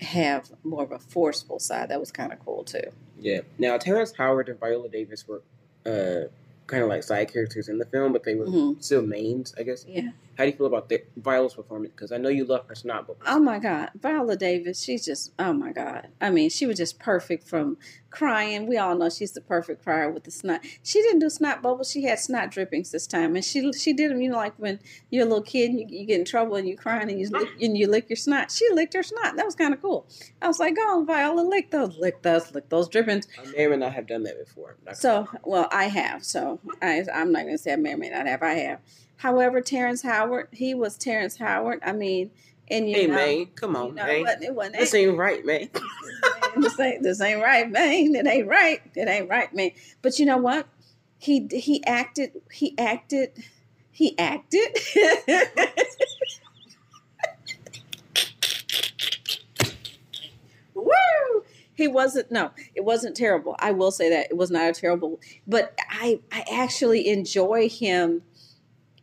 have 0.01 0.49
more 0.63 0.83
of 0.83 0.91
a 0.91 0.99
forceful 0.99 1.59
side, 1.59 1.89
that 1.89 1.99
was 1.99 2.11
kind 2.11 2.33
of 2.33 2.43
cool 2.43 2.63
too. 2.63 2.91
Yeah. 3.19 3.41
Now, 3.57 3.77
Terrence 3.77 4.13
Howard 4.17 4.49
and 4.49 4.59
Viola 4.59 4.89
Davis 4.89 5.25
were 5.27 5.41
uh, 5.85 6.27
kind 6.67 6.83
of 6.83 6.89
like 6.89 7.03
side 7.03 7.31
characters 7.31 7.69
in 7.69 7.77
the 7.77 7.85
film, 7.85 8.11
but 8.11 8.23
they 8.25 8.35
were 8.35 8.45
Mhm. 8.47 8.83
still 8.83 9.01
mains, 9.01 9.55
I 9.57 9.63
guess. 9.63 9.85
Yeah. 9.87 10.09
How 10.37 10.43
do 10.43 10.51
you 10.51 10.55
feel 10.55 10.67
about 10.67 10.87
the, 10.87 11.01
Viola's 11.15 11.55
performance? 11.55 11.91
Because 11.95 12.11
I 12.11 12.17
know 12.17 12.29
you 12.29 12.45
love 12.45 12.67
her 12.67 12.75
snot 12.75 13.07
bubbles. 13.07 13.23
Oh 13.25 13.39
my 13.39 13.57
God, 13.57 13.89
Viola 13.99 14.35
Davis, 14.35 14.79
she's 14.81 15.03
just, 15.03 15.33
oh 15.39 15.51
my 15.51 15.71
God. 15.71 16.09
I 16.21 16.29
mean, 16.29 16.51
she 16.51 16.67
was 16.67 16.77
just 16.77 16.99
perfect 16.99 17.47
from 17.47 17.77
crying. 18.11 18.67
We 18.67 18.77
all 18.77 18.95
know 18.95 19.09
she's 19.09 19.31
the 19.31 19.41
perfect 19.41 19.83
crier 19.83 20.11
with 20.11 20.25
the 20.25 20.31
snot. 20.31 20.61
She 20.83 21.01
didn't 21.01 21.19
do 21.19 21.29
snot 21.31 21.63
bubbles, 21.63 21.89
she 21.89 22.03
had 22.03 22.19
snot 22.19 22.51
drippings 22.51 22.91
this 22.91 23.07
time. 23.07 23.35
And 23.35 23.43
she 23.43 23.73
she 23.73 23.93
did 23.93 24.11
them, 24.11 24.21
you 24.21 24.29
know, 24.29 24.37
like 24.37 24.53
when 24.57 24.79
you're 25.09 25.25
a 25.25 25.27
little 25.27 25.43
kid 25.43 25.71
and 25.71 25.79
you, 25.79 25.87
you 25.89 26.05
get 26.05 26.19
in 26.19 26.25
trouble 26.25 26.55
and 26.55 26.67
you're 26.67 26.77
crying 26.77 27.09
and 27.09 27.19
you, 27.19 27.29
lick, 27.29 27.49
and 27.59 27.75
you 27.75 27.87
lick 27.87 28.07
your 28.07 28.17
snot. 28.17 28.51
She 28.51 28.69
licked 28.73 28.93
her 28.93 29.03
snot. 29.03 29.37
That 29.37 29.45
was 29.45 29.55
kind 29.55 29.73
of 29.73 29.81
cool. 29.81 30.07
I 30.39 30.47
was 30.47 30.59
like, 30.59 30.75
go 30.75 30.81
on, 30.83 31.07
Viola, 31.07 31.41
lick 31.41 31.71
those, 31.71 31.97
lick 31.97 32.21
those, 32.21 32.53
lick 32.53 32.69
those 32.69 32.87
drippings. 32.89 33.27
I 33.41 33.49
may 33.51 33.65
or 33.65 33.71
may 33.71 33.77
not 33.77 33.93
have 33.93 34.05
done 34.05 34.21
that 34.23 34.37
before. 34.37 34.75
So, 34.93 35.27
well, 35.43 35.67
I 35.71 35.85
have. 35.85 36.23
So, 36.23 36.59
I, 36.81 37.03
I'm 37.11 37.31
not 37.31 37.43
going 37.43 37.55
to 37.55 37.57
say 37.57 37.73
I 37.73 37.75
may 37.75 37.93
or 37.93 37.97
may 37.97 38.09
not 38.09 38.27
have. 38.27 38.43
I 38.43 38.53
have. 38.53 38.79
However, 39.17 39.61
Terrence 39.61 40.01
Howard, 40.03 40.47
he 40.51 40.73
was 40.73 40.95
Terrence 40.97 41.37
Howard. 41.37 41.79
I 41.83 41.91
mean, 41.91 42.31
and 42.69 42.89
you 42.89 42.95
hey, 42.95 43.07
know, 43.07 43.15
man, 43.15 43.45
come 43.55 43.71
you 43.71 43.77
on, 43.77 43.95
know, 43.95 44.05
man. 44.05 44.15
it 44.15 44.21
wasn't, 44.23 44.43
it 44.43 44.55
wasn't 44.55 44.75
This 44.77 44.93
ain't 44.93 45.17
right, 45.17 45.45
man. 45.45 45.69
this 46.57 46.79
ain't 46.79 47.03
this 47.03 47.21
ain't 47.21 47.41
right, 47.41 47.69
man. 47.69 48.15
It 48.15 48.27
ain't 48.27 48.47
right. 48.47 48.81
It 48.95 49.07
ain't 49.07 49.29
right, 49.29 49.53
man. 49.53 49.71
But 50.01 50.19
you 50.19 50.25
know 50.25 50.37
what? 50.37 50.67
He 51.17 51.47
he 51.51 51.83
acted. 51.85 52.31
He 52.51 52.77
acted. 52.77 53.31
He 53.91 54.17
acted. 54.19 54.77
Woo! 60.75 60.91
He 61.73 61.87
wasn't. 61.87 62.29
No, 62.31 62.51
it 62.75 62.83
wasn't 62.83 63.15
terrible. 63.15 63.55
I 63.59 63.71
will 63.71 63.91
say 63.91 64.09
that 64.09 64.27
it 64.29 64.37
was 64.37 64.51
not 64.51 64.69
a 64.69 64.73
terrible. 64.73 65.19
But 65.47 65.73
I 65.89 66.19
I 66.31 66.43
actually 66.51 67.07
enjoy 67.07 67.69
him 67.69 68.21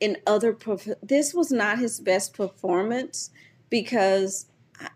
in 0.04 0.18
other. 0.26 0.56
This 1.02 1.32
was 1.34 1.50
not 1.50 1.78
his 1.78 2.00
best 2.00 2.34
performance 2.34 3.30
because. 3.70 4.46
I, 4.80 4.88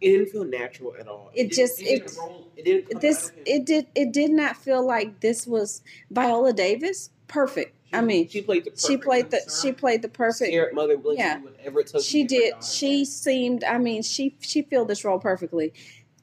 It 0.00 0.10
didn't 0.12 0.30
feel 0.30 0.44
natural 0.44 0.94
at 0.98 1.08
all. 1.08 1.30
It 1.34 1.50
didn't- 1.50 1.52
just- 1.54 1.82
it- 1.82 2.16
roll- 2.18 2.46
it 2.56 2.64
didn't 2.64 3.00
this 3.00 3.26
out 3.26 3.30
of 3.32 3.36
him. 3.38 3.42
it 3.46 3.64
did 3.66 3.86
it 3.94 4.12
did 4.12 4.30
not 4.30 4.56
feel 4.56 4.84
like 4.86 5.20
this 5.20 5.44
was 5.46 5.82
Viola 6.10 6.52
Davis 6.52 7.10
perfect 7.26 7.74
I 7.92 8.00
mean, 8.02 8.28
she 8.28 8.42
played 8.42 8.64
the 8.64 8.70
she 8.76 8.96
perfect 8.96 9.04
played 9.04 9.30
the 9.30 9.58
she 9.62 9.72
played 9.72 10.02
the 10.02 10.08
perfect. 10.08 10.50
scared 10.50 10.74
mother 10.74 10.96
yeah. 11.14 11.40
whatever 11.40 11.80
it 11.80 11.86
took. 11.88 12.02
She 12.02 12.22
did. 12.24 12.62
She 12.62 13.04
seemed. 13.06 13.64
I 13.64 13.78
mean, 13.78 14.02
she 14.02 14.36
she 14.40 14.60
filled 14.62 14.88
this 14.88 15.04
role 15.06 15.18
perfectly. 15.18 15.72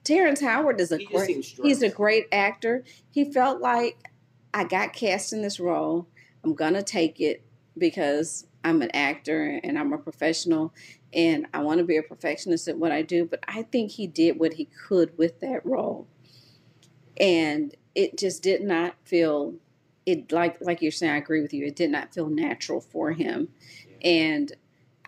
Terrence 0.04 0.42
Howard 0.42 0.80
is 0.80 0.92
a 0.92 0.98
He 0.98 1.06
great. 1.06 1.44
He's 1.64 1.82
a 1.82 1.90
great 1.90 2.28
actor. 2.32 2.84
He 3.10 3.32
felt 3.32 3.62
like 3.62 3.98
I 4.54 4.64
got 4.66 4.94
cast 4.94 5.34
in 5.34 5.42
this 5.42 5.60
role. 5.60 6.08
I'm 6.44 6.54
gonna 6.54 6.84
take 6.84 7.20
it 7.20 7.42
because 7.78 8.48
I'm 8.64 8.82
an 8.82 8.92
actor 8.92 9.60
and 9.64 9.78
I'm 9.78 9.94
a 9.94 9.98
professional 9.98 10.74
and 11.14 11.48
I 11.54 11.60
want 11.60 11.78
to 11.80 11.86
be 11.86 11.98
a 11.98 12.04
perfectionist 12.04 12.68
at 12.68 12.78
what 12.78 12.92
I 12.92 13.02
do. 13.02 13.26
But 13.26 13.40
I 13.48 13.64
think 13.64 13.92
he 13.92 14.08
did 14.08 14.40
what 14.40 14.54
he 14.54 14.66
could 14.66 15.18
with 15.18 15.40
that 15.40 15.66
role, 15.66 16.08
and 17.18 17.74
it 17.96 18.18
just 18.18 18.44
did 18.44 18.62
not 18.62 18.96
feel. 19.06 19.56
It 20.06 20.32
like 20.32 20.58
like 20.62 20.82
you're 20.82 20.92
saying. 20.92 21.14
I 21.14 21.18
agree 21.18 21.42
with 21.42 21.54
you. 21.54 21.66
It 21.66 21.76
did 21.76 21.90
not 21.90 22.14
feel 22.14 22.28
natural 22.28 22.82
for 22.82 23.14
him, 23.14 23.48
and 24.04 24.52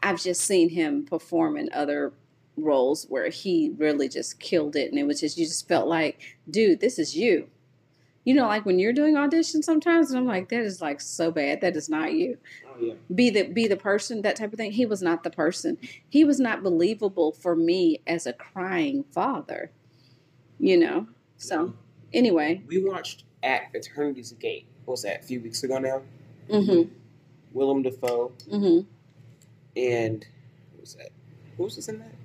I've 0.01 0.21
just 0.21 0.41
seen 0.41 0.69
him 0.69 1.05
perform 1.05 1.57
in 1.57 1.69
other 1.73 2.13
roles 2.55 3.05
where 3.09 3.29
he 3.29 3.73
really 3.77 4.09
just 4.09 4.39
killed 4.39 4.75
it 4.75 4.89
and 4.89 4.97
it 4.97 5.05
was 5.05 5.19
just 5.19 5.37
you 5.37 5.45
just 5.45 5.67
felt 5.67 5.87
like 5.87 6.37
dude 6.49 6.79
this 6.79 6.97
is 6.97 7.15
you 7.15 7.47
you 8.27 8.33
know 8.33 8.45
like 8.45 8.65
when 8.65 8.77
you're 8.77 8.91
doing 8.91 9.15
auditions 9.15 9.63
sometimes 9.63 10.09
and 10.11 10.19
i'm 10.19 10.25
like 10.25 10.49
that 10.49 10.59
is 10.59 10.81
like 10.81 10.99
so 10.99 11.31
bad 11.31 11.61
that 11.61 11.77
is 11.77 11.87
not 11.87 12.11
you 12.11 12.37
Oh 12.65 12.75
yeah. 12.81 12.93
be 13.15 13.29
the 13.29 13.43
be 13.43 13.67
the 13.67 13.77
person 13.77 14.21
that 14.23 14.35
type 14.35 14.51
of 14.51 14.57
thing 14.57 14.73
he 14.73 14.85
was 14.85 15.01
not 15.01 15.23
the 15.23 15.29
person 15.29 15.77
he 16.09 16.25
was 16.25 16.37
not 16.37 16.61
believable 16.61 17.31
for 17.31 17.55
me 17.55 18.01
as 18.05 18.27
a 18.27 18.33
crying 18.33 19.05
father 19.13 19.71
you 20.59 20.77
know 20.77 21.07
so 21.37 21.73
anyway 22.13 22.61
We 22.67 22.83
watched 22.83 23.23
at 23.43 23.69
Eternity's 23.73 24.31
Gate. 24.33 24.65
What 24.83 24.93
was 24.93 25.03
that? 25.03 25.21
A 25.21 25.23
few 25.23 25.39
weeks 25.39 25.63
ago 25.63 25.77
now. 25.77 26.01
mm-hmm 26.49 26.91
Willem 27.53 27.81
Dafoe 27.81 28.33
mm-hmm 28.51 28.81
and 29.77 30.25
what 30.73 30.81
was 30.81 30.95
that? 30.95 31.09
Who 31.55 31.63
was 31.63 31.75
this 31.77 31.87
in 31.87 31.99
that? 31.99 32.15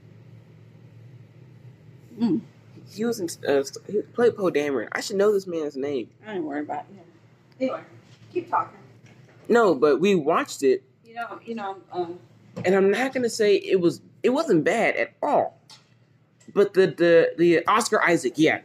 Mm. 2.18 2.40
He 2.92 3.04
was 3.04 3.20
in. 3.20 3.28
Uh, 3.46 3.62
he 3.86 4.02
played 4.02 4.36
Poe 4.36 4.50
Dameron. 4.50 4.88
I 4.92 5.00
should 5.00 5.16
know 5.16 5.32
this 5.32 5.46
man's 5.46 5.76
name. 5.76 6.10
i 6.26 6.34
ain't 6.34 6.44
worried 6.44 6.64
about 6.64 6.86
him. 6.86 7.00
anyway 7.60 7.80
keep 8.32 8.48
talking 8.48 8.78
No, 9.48 9.74
but 9.74 10.00
we 10.00 10.14
watched 10.14 10.62
it, 10.62 10.82
you 11.04 11.14
know 11.14 11.40
you 11.44 11.54
know 11.54 11.76
um 11.92 12.18
and 12.64 12.74
I'm 12.74 12.90
not 12.90 13.12
gonna 13.12 13.30
say 13.30 13.56
it 13.56 13.80
was. 13.80 14.00
It 14.22 14.30
wasn't 14.30 14.64
bad 14.64 14.96
at 14.96 15.14
all. 15.22 15.58
But 16.54 16.74
the 16.74 16.86
the 16.86 17.34
the 17.38 17.66
Oscar 17.66 18.02
Isaac, 18.02 18.34
yeah, 18.36 18.60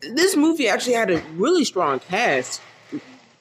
this 0.00 0.36
movie 0.36 0.68
actually 0.68 0.94
had 0.94 1.10
a 1.10 1.20
really 1.34 1.64
strong 1.64 2.00
cast. 2.00 2.60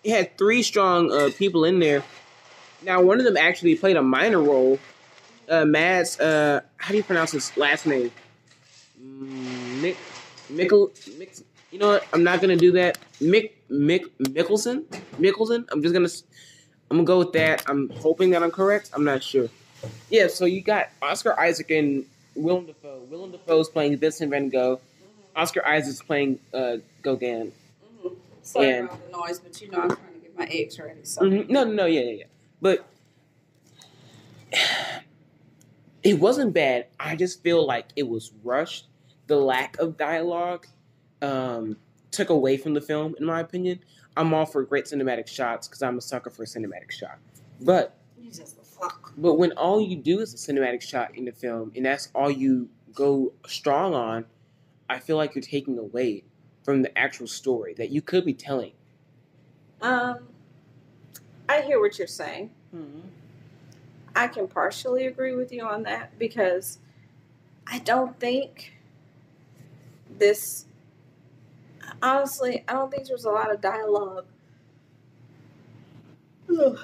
It 0.03 0.12
had 0.12 0.38
three 0.38 0.63
strong 0.63 1.12
uh, 1.12 1.30
people 1.38 1.65
in 1.65 1.80
there. 1.80 2.03
Now, 2.84 3.01
one 3.01 3.19
of 3.19 3.25
them 3.25 3.38
actually 3.38 3.75
played 3.75 3.97
a 3.97 4.01
minor 4.01 4.41
role. 4.41 4.80
Uh, 5.49 5.65
Mads, 5.65 6.19
uh, 6.19 6.62
how 6.77 6.91
do 6.91 6.97
you 6.97 7.03
pronounce 7.03 7.32
his 7.32 7.56
last 7.58 7.86
name? 7.86 8.12
Mm, 9.01 9.82
Mick, 9.82 9.95
Mickle, 10.49 10.89
Mick, 11.19 11.43
you 11.71 11.79
know 11.79 11.89
what? 11.89 12.05
I'm 12.13 12.23
not 12.23 12.41
gonna 12.41 12.55
do 12.55 12.71
that. 12.73 12.97
Mick, 13.21 13.51
Mick, 13.69 14.05
Mickelson, 14.19 14.83
Mickelson. 15.19 15.65
I'm 15.71 15.81
just 15.81 15.93
gonna, 15.93 16.05
s- 16.05 16.23
I'm 16.89 16.97
gonna 16.97 17.05
go 17.05 17.19
with 17.19 17.33
that. 17.33 17.63
I'm 17.69 17.89
hoping 17.89 18.29
that 18.31 18.43
I'm 18.43 18.51
correct. 18.51 18.91
I'm 18.93 19.03
not 19.03 19.21
sure. 19.23 19.47
Yeah, 20.10 20.27
so 20.27 20.45
you 20.45 20.62
got 20.62 20.89
Oscar 21.01 21.38
Isaac 21.39 21.69
and 21.71 22.05
Willem 22.36 22.65
Dafoe. 22.65 23.01
Willem 23.10 23.31
Dafoe's 23.31 23.69
playing 23.69 23.97
Vincent 23.97 24.31
Van 24.31 24.49
Gogh. 24.49 24.79
Oscar 25.36 25.65
Isaac's 25.67 26.01
playing 26.01 26.39
uh, 26.53 26.77
Gauguin. 27.03 27.51
Mm-hmm. 28.03 28.15
Sorry 28.41 28.69
And- 28.71 28.86
about 28.88 29.12
the 29.12 29.17
noise, 29.17 29.39
but 29.39 29.62
you 29.62 29.69
know 29.69 29.81
I'm 29.81 29.89
trying 29.89 30.13
to 30.13 30.19
get 30.21 30.38
my 30.38 30.45
eggs 30.45 30.79
ready. 30.79 31.03
So 31.03 31.21
Mhm. 31.23 31.49
No, 31.49 31.63
no, 31.65 31.71
no, 31.73 31.86
yeah, 31.86 32.01
yeah, 32.01 32.12
yeah. 32.12 32.23
But 32.62 32.86
it 36.03 36.19
wasn't 36.19 36.53
bad. 36.53 36.88
I 36.99 37.15
just 37.15 37.43
feel 37.43 37.65
like 37.65 37.88
it 37.95 38.07
was 38.07 38.31
rushed. 38.43 38.86
The 39.27 39.35
lack 39.35 39.77
of 39.77 39.97
dialogue 39.97 40.67
um, 41.21 41.77
took 42.11 42.29
away 42.29 42.57
from 42.57 42.73
the 42.73 42.81
film, 42.81 43.15
in 43.19 43.25
my 43.25 43.41
opinion. 43.41 43.79
I'm 44.15 44.33
all 44.33 44.45
for 44.45 44.63
great 44.63 44.85
cinematic 44.85 45.27
shots 45.27 45.67
because 45.67 45.83
I'm 45.83 45.97
a 45.97 46.01
sucker 46.01 46.29
for 46.29 46.43
a 46.43 46.45
cinematic 46.45 46.91
shot. 46.91 47.19
But 47.61 47.97
fuck. 48.63 49.13
but 49.17 49.35
when 49.35 49.51
all 49.53 49.81
you 49.81 49.95
do 49.95 50.19
is 50.19 50.33
a 50.33 50.37
cinematic 50.37 50.81
shot 50.81 51.15
in 51.15 51.25
the 51.25 51.31
film, 51.31 51.71
and 51.75 51.85
that's 51.85 52.09
all 52.15 52.31
you 52.31 52.69
go 52.93 53.33
strong 53.45 53.93
on, 53.93 54.25
I 54.89 54.99
feel 54.99 55.17
like 55.17 55.35
you're 55.35 55.41
taking 55.41 55.77
away 55.77 56.23
from 56.63 56.81
the 56.81 56.97
actual 56.97 57.27
story 57.27 57.73
that 57.75 57.89
you 57.89 58.01
could 58.01 58.25
be 58.25 58.33
telling. 58.33 58.71
Um, 59.81 60.27
I 61.47 61.61
hear 61.61 61.79
what 61.79 61.97
you're 61.97 62.07
saying. 62.07 62.49
I 64.15 64.27
can 64.27 64.47
partially 64.47 65.05
agree 65.05 65.35
with 65.35 65.51
you 65.51 65.63
on 65.63 65.83
that 65.83 66.17
because 66.17 66.79
I 67.67 67.79
don't 67.79 68.19
think 68.19 68.73
this. 70.17 70.65
Honestly, 72.01 72.63
I 72.67 72.73
don't 72.73 72.91
think 72.91 73.07
there's 73.07 73.25
a 73.25 73.31
lot 73.31 73.51
of 73.53 73.61
dialogue. 73.61 74.25
Ugh. 76.49 76.79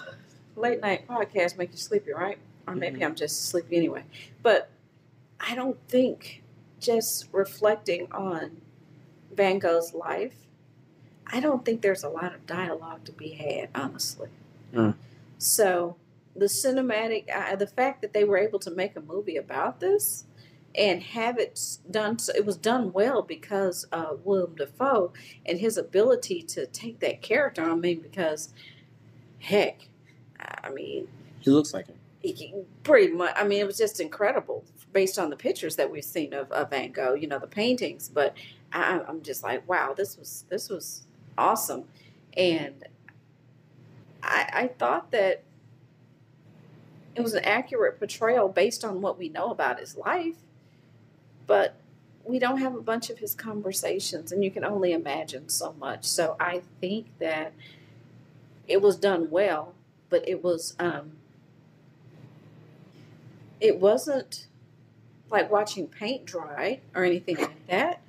Late 0.56 0.82
night 0.82 1.08
podcasts 1.08 1.58
make 1.58 1.72
you 1.72 1.78
sleepy, 1.78 2.12
right? 2.14 2.38
Or 2.68 2.76
maybe 2.76 3.00
Mhm. 3.00 3.06
I'm 3.06 3.16
just 3.16 3.46
sleepy 3.46 3.76
anyway. 3.76 4.04
But 4.42 4.70
I 5.40 5.56
don't 5.56 5.78
think 5.88 6.44
just 6.80 7.28
reflecting 7.32 8.12
on 8.12 8.62
Van 9.32 9.60
Gogh's 9.60 9.94
life, 9.94 10.48
I 11.28 11.40
don't 11.40 11.66
think 11.66 11.82
there's 11.82 12.04
a 12.04 12.10
lot 12.10 12.34
of 12.36 12.46
dialogue 12.46 13.06
to 13.06 13.12
be 13.12 13.30
had, 13.30 13.70
honestly. 13.74 14.30
Mm. 14.74 14.96
So 15.38 15.96
the 16.36 16.46
cinematic, 16.46 17.30
uh, 17.34 17.56
the 17.56 17.68
fact 17.68 18.02
that 18.02 18.14
they 18.14 18.24
were 18.24 18.38
able 18.38 18.60
to 18.60 18.72
make 18.72 18.96
a 18.96 19.02
movie 19.02 19.38
about 19.38 19.80
this 19.80 20.26
and 20.76 21.04
have 21.04 21.38
it 21.38 21.60
done, 21.92 22.18
so 22.20 22.34
it 22.36 22.46
was 22.46 22.58
done 22.58 22.92
well 22.94 23.22
because 23.22 23.86
uh, 23.92 24.14
Willem 24.24 24.56
Dafoe 24.56 25.14
and 25.46 25.60
his 25.60 25.78
ability 25.78 26.42
to 26.44 26.66
take 26.68 27.00
that 27.00 27.22
character. 27.22 27.64
I 27.64 27.76
mean, 27.76 28.00
because 28.02 28.54
heck, 29.40 29.88
I 30.40 30.70
mean, 30.72 31.08
He 31.42 31.52
looks 31.52 31.74
like 31.74 31.88
him. 31.88 31.96
he 32.22 32.54
pretty 32.84 33.14
much. 33.14 33.34
I 33.38 33.44
mean, 33.44 33.60
it 33.60 33.68
was 33.68 33.78
just 33.78 34.00
incredible 34.00 34.64
based 34.94 35.18
on 35.20 35.30
the 35.30 35.36
pictures 35.36 35.76
that 35.76 35.90
we've 35.92 36.04
seen 36.04 36.34
of, 36.34 36.52
of 36.52 36.70
Van 36.70 36.92
Gogh. 36.92 37.14
You 37.14 37.28
know, 37.28 37.40
the 37.40 37.48
paintings, 37.48 38.10
but 38.10 38.36
I, 38.72 39.02
I'm 39.08 39.22
just 39.22 39.44
like, 39.44 39.68
wow, 39.70 39.94
this 39.96 40.18
was 40.18 40.46
this 40.50 40.70
was 40.70 41.06
awesome, 41.38 41.86
and 42.36 42.84
I, 44.24 44.50
I 44.54 44.68
thought 44.80 45.12
that 45.12 45.44
it 47.16 47.22
was 47.22 47.34
an 47.36 47.44
accurate 47.46 48.00
portrayal 48.00 48.50
based 48.50 48.84
on 48.84 49.02
what 49.02 49.20
we 49.20 49.30
know 49.30 49.52
about 49.52 49.80
his 49.80 49.96
life, 49.98 50.36
but 51.48 51.76
we 52.26 52.40
don't 52.40 52.60
have 52.60 52.76
a 52.76 52.82
bunch 52.82 53.10
of 53.10 53.18
his 53.18 53.36
conversations, 53.36 54.32
and 54.32 54.44
you 54.44 54.52
can 54.52 54.64
only 54.64 54.94
imagine 54.94 55.50
so 55.50 55.74
much. 55.74 56.06
So 56.06 56.36
I 56.40 56.62
think 56.80 57.08
that 57.20 57.54
it 58.68 58.82
was 58.82 58.96
done 58.96 59.30
well, 59.30 59.74
but 60.10 60.28
it 60.28 60.44
was 60.44 60.76
um, 60.80 61.14
it 63.60 63.80
wasn't 63.80 64.48
like 65.30 65.52
watching 65.52 65.88
paint 65.88 66.26
dry 66.26 66.80
or 66.96 67.04
anything 67.04 67.38
like 67.38 67.68
that, 67.68 68.02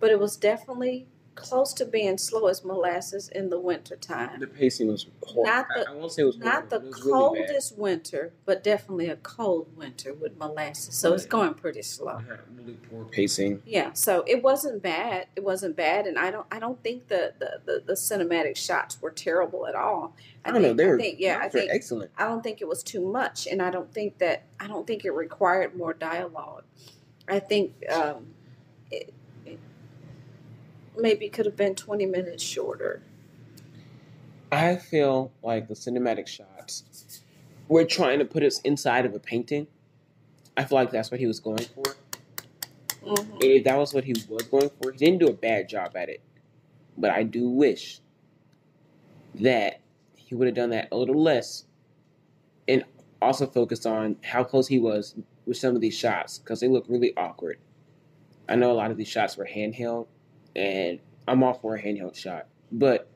but 0.00 0.10
it 0.10 0.18
was 0.18 0.36
definitely 0.36 1.06
close 1.34 1.72
to 1.74 1.84
being 1.84 2.18
slow 2.18 2.46
as 2.48 2.64
molasses 2.64 3.28
in 3.28 3.48
the 3.50 3.58
winter 3.58 3.96
time. 3.96 4.38
The 4.38 4.46
pacing 4.46 4.88
was 4.88 5.06
horrible. 5.22 5.44
Not 5.52 5.66
the- 5.74 5.88
I, 5.88 5.92
I 5.92 5.94
won't 5.94 6.12
say 6.12 6.22
it 6.22 6.26
was 6.26 6.38
Not 6.38 6.46
horrible, 6.46 6.68
the 6.68 6.78
but 6.78 6.84
it 6.84 6.88
was 6.88 7.00
really 7.04 7.12
coldest 7.12 7.78
winter, 7.78 8.32
but 8.44 8.62
definitely 8.62 9.08
a 9.08 9.16
cold 9.16 9.76
winter 9.76 10.12
with 10.12 10.36
molasses. 10.38 10.94
So 10.94 11.12
it's 11.14 11.26
going 11.26 11.54
pretty 11.54 11.82
slow. 11.82 12.18
It 12.18 12.26
had 12.28 12.40
really 12.56 12.74
poor 12.90 13.04
pacing. 13.04 13.62
Yeah, 13.64 13.92
so 13.94 14.24
it 14.26 14.42
wasn't 14.42 14.82
bad. 14.82 15.26
It 15.36 15.42
wasn't 15.44 15.76
bad, 15.76 16.06
and 16.06 16.18
I 16.18 16.30
don't. 16.30 16.46
I 16.52 16.58
don't 16.58 16.82
think 16.82 17.08
the 17.08 17.32
the, 17.38 17.60
the, 17.64 17.82
the 17.86 17.92
cinematic 17.94 18.56
shots 18.56 19.00
were 19.00 19.10
terrible 19.10 19.66
at 19.66 19.74
all. 19.74 20.14
I 20.44 20.50
don't 20.50 20.62
know. 20.62 20.68
think, 20.68 20.76
They 20.78 20.86
were, 20.86 20.94
I 20.96 21.00
think, 21.00 21.20
yeah, 21.20 21.38
I 21.40 21.48
think 21.48 21.70
excellent. 21.72 22.10
I 22.18 22.24
don't 22.24 22.42
think 22.42 22.60
it 22.60 22.68
was 22.68 22.82
too 22.82 23.00
much, 23.00 23.46
and 23.46 23.62
I 23.62 23.70
don't 23.70 23.92
think 23.92 24.18
that 24.18 24.44
I 24.60 24.66
don't 24.66 24.86
think 24.86 25.04
it 25.04 25.10
required 25.12 25.76
more 25.76 25.94
dialogue. 25.94 26.64
I 27.28 27.38
think 27.38 27.72
um, 27.90 28.26
it, 28.90 29.08
it 29.08 29.14
maybe 30.96 31.28
could 31.28 31.46
have 31.46 31.56
been 31.56 31.74
twenty 31.74 32.06
minutes 32.06 32.42
shorter. 32.42 33.02
I 34.50 34.76
feel 34.76 35.32
like 35.42 35.68
the 35.68 35.74
cinematic 35.74 36.26
shots 36.26 37.22
were 37.68 37.84
trying 37.84 38.18
to 38.18 38.24
put 38.24 38.42
us 38.42 38.60
inside 38.60 39.06
of 39.06 39.14
a 39.14 39.18
painting. 39.18 39.66
I 40.56 40.64
feel 40.64 40.76
like 40.76 40.90
that's 40.90 41.10
what 41.10 41.20
he 41.20 41.26
was 41.26 41.40
going 41.40 41.64
for. 41.74 41.96
Mhm. 43.02 43.32
And 43.32 43.42
if 43.42 43.64
that 43.64 43.78
was 43.78 43.94
what 43.94 44.04
he 44.04 44.12
was 44.12 44.24
going 44.24 44.70
for, 44.80 44.92
he 44.92 44.98
didn't 44.98 45.18
do 45.18 45.28
a 45.28 45.32
bad 45.32 45.68
job 45.68 45.96
at 45.96 46.08
it. 46.08 46.20
But 46.98 47.10
I 47.10 47.22
do 47.22 47.48
wish 47.48 48.00
that 49.36 49.80
he 50.16 50.34
would 50.34 50.46
have 50.46 50.54
done 50.54 50.70
that 50.70 50.88
a 50.92 50.96
little 50.96 51.20
less 51.20 51.64
and 52.68 52.84
also 53.20 53.46
focused 53.46 53.86
on 53.86 54.16
how 54.22 54.44
close 54.44 54.68
he 54.68 54.78
was 54.78 55.14
with 55.46 55.56
some 55.56 55.74
of 55.74 55.80
these 55.80 55.94
shots 55.94 56.38
because 56.38 56.60
they 56.60 56.68
look 56.68 56.84
really 56.88 57.16
awkward. 57.16 57.58
I 58.48 58.56
know 58.56 58.70
a 58.70 58.74
lot 58.74 58.90
of 58.90 58.96
these 58.96 59.08
shots 59.08 59.36
were 59.36 59.46
handheld, 59.46 60.06
and 60.54 60.98
I'm 61.26 61.42
all 61.42 61.54
for 61.54 61.76
a 61.76 61.82
handheld 61.82 62.16
shot, 62.16 62.46
but 62.70 63.08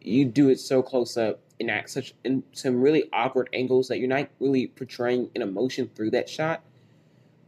you 0.00 0.24
do 0.24 0.48
it 0.48 0.60
so 0.60 0.82
close 0.82 1.16
up 1.16 1.40
and 1.60 1.70
at 1.70 1.90
such 1.90 2.14
in 2.24 2.42
some 2.52 2.80
really 2.80 3.08
awkward 3.12 3.48
angles 3.52 3.88
that 3.88 3.98
you're 3.98 4.08
not 4.08 4.28
really 4.38 4.68
portraying 4.68 5.30
an 5.34 5.42
emotion 5.42 5.90
through 5.94 6.12
that 6.12 6.28
shot. 6.28 6.62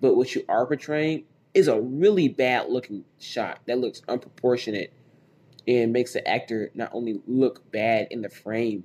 But 0.01 0.17
what 0.17 0.35
you 0.35 0.45
are 0.49 0.67
portraying 0.67 1.25
is 1.55 1.69
a 1.69 1.81
really 1.81 2.29
bad 2.29 2.69
looking 2.69 3.05
shot 3.19 3.61
that 3.67 3.79
looks 3.79 4.03
unproportionate 4.09 4.93
and 5.69 5.93
makes 5.93 6.15
the 6.15 6.27
actor 6.27 6.71
not 6.75 6.91
only 6.93 7.21
look 7.27 7.71
bad 7.71 8.09
in 8.11 8.23
the 8.23 8.29
frame, 8.29 8.85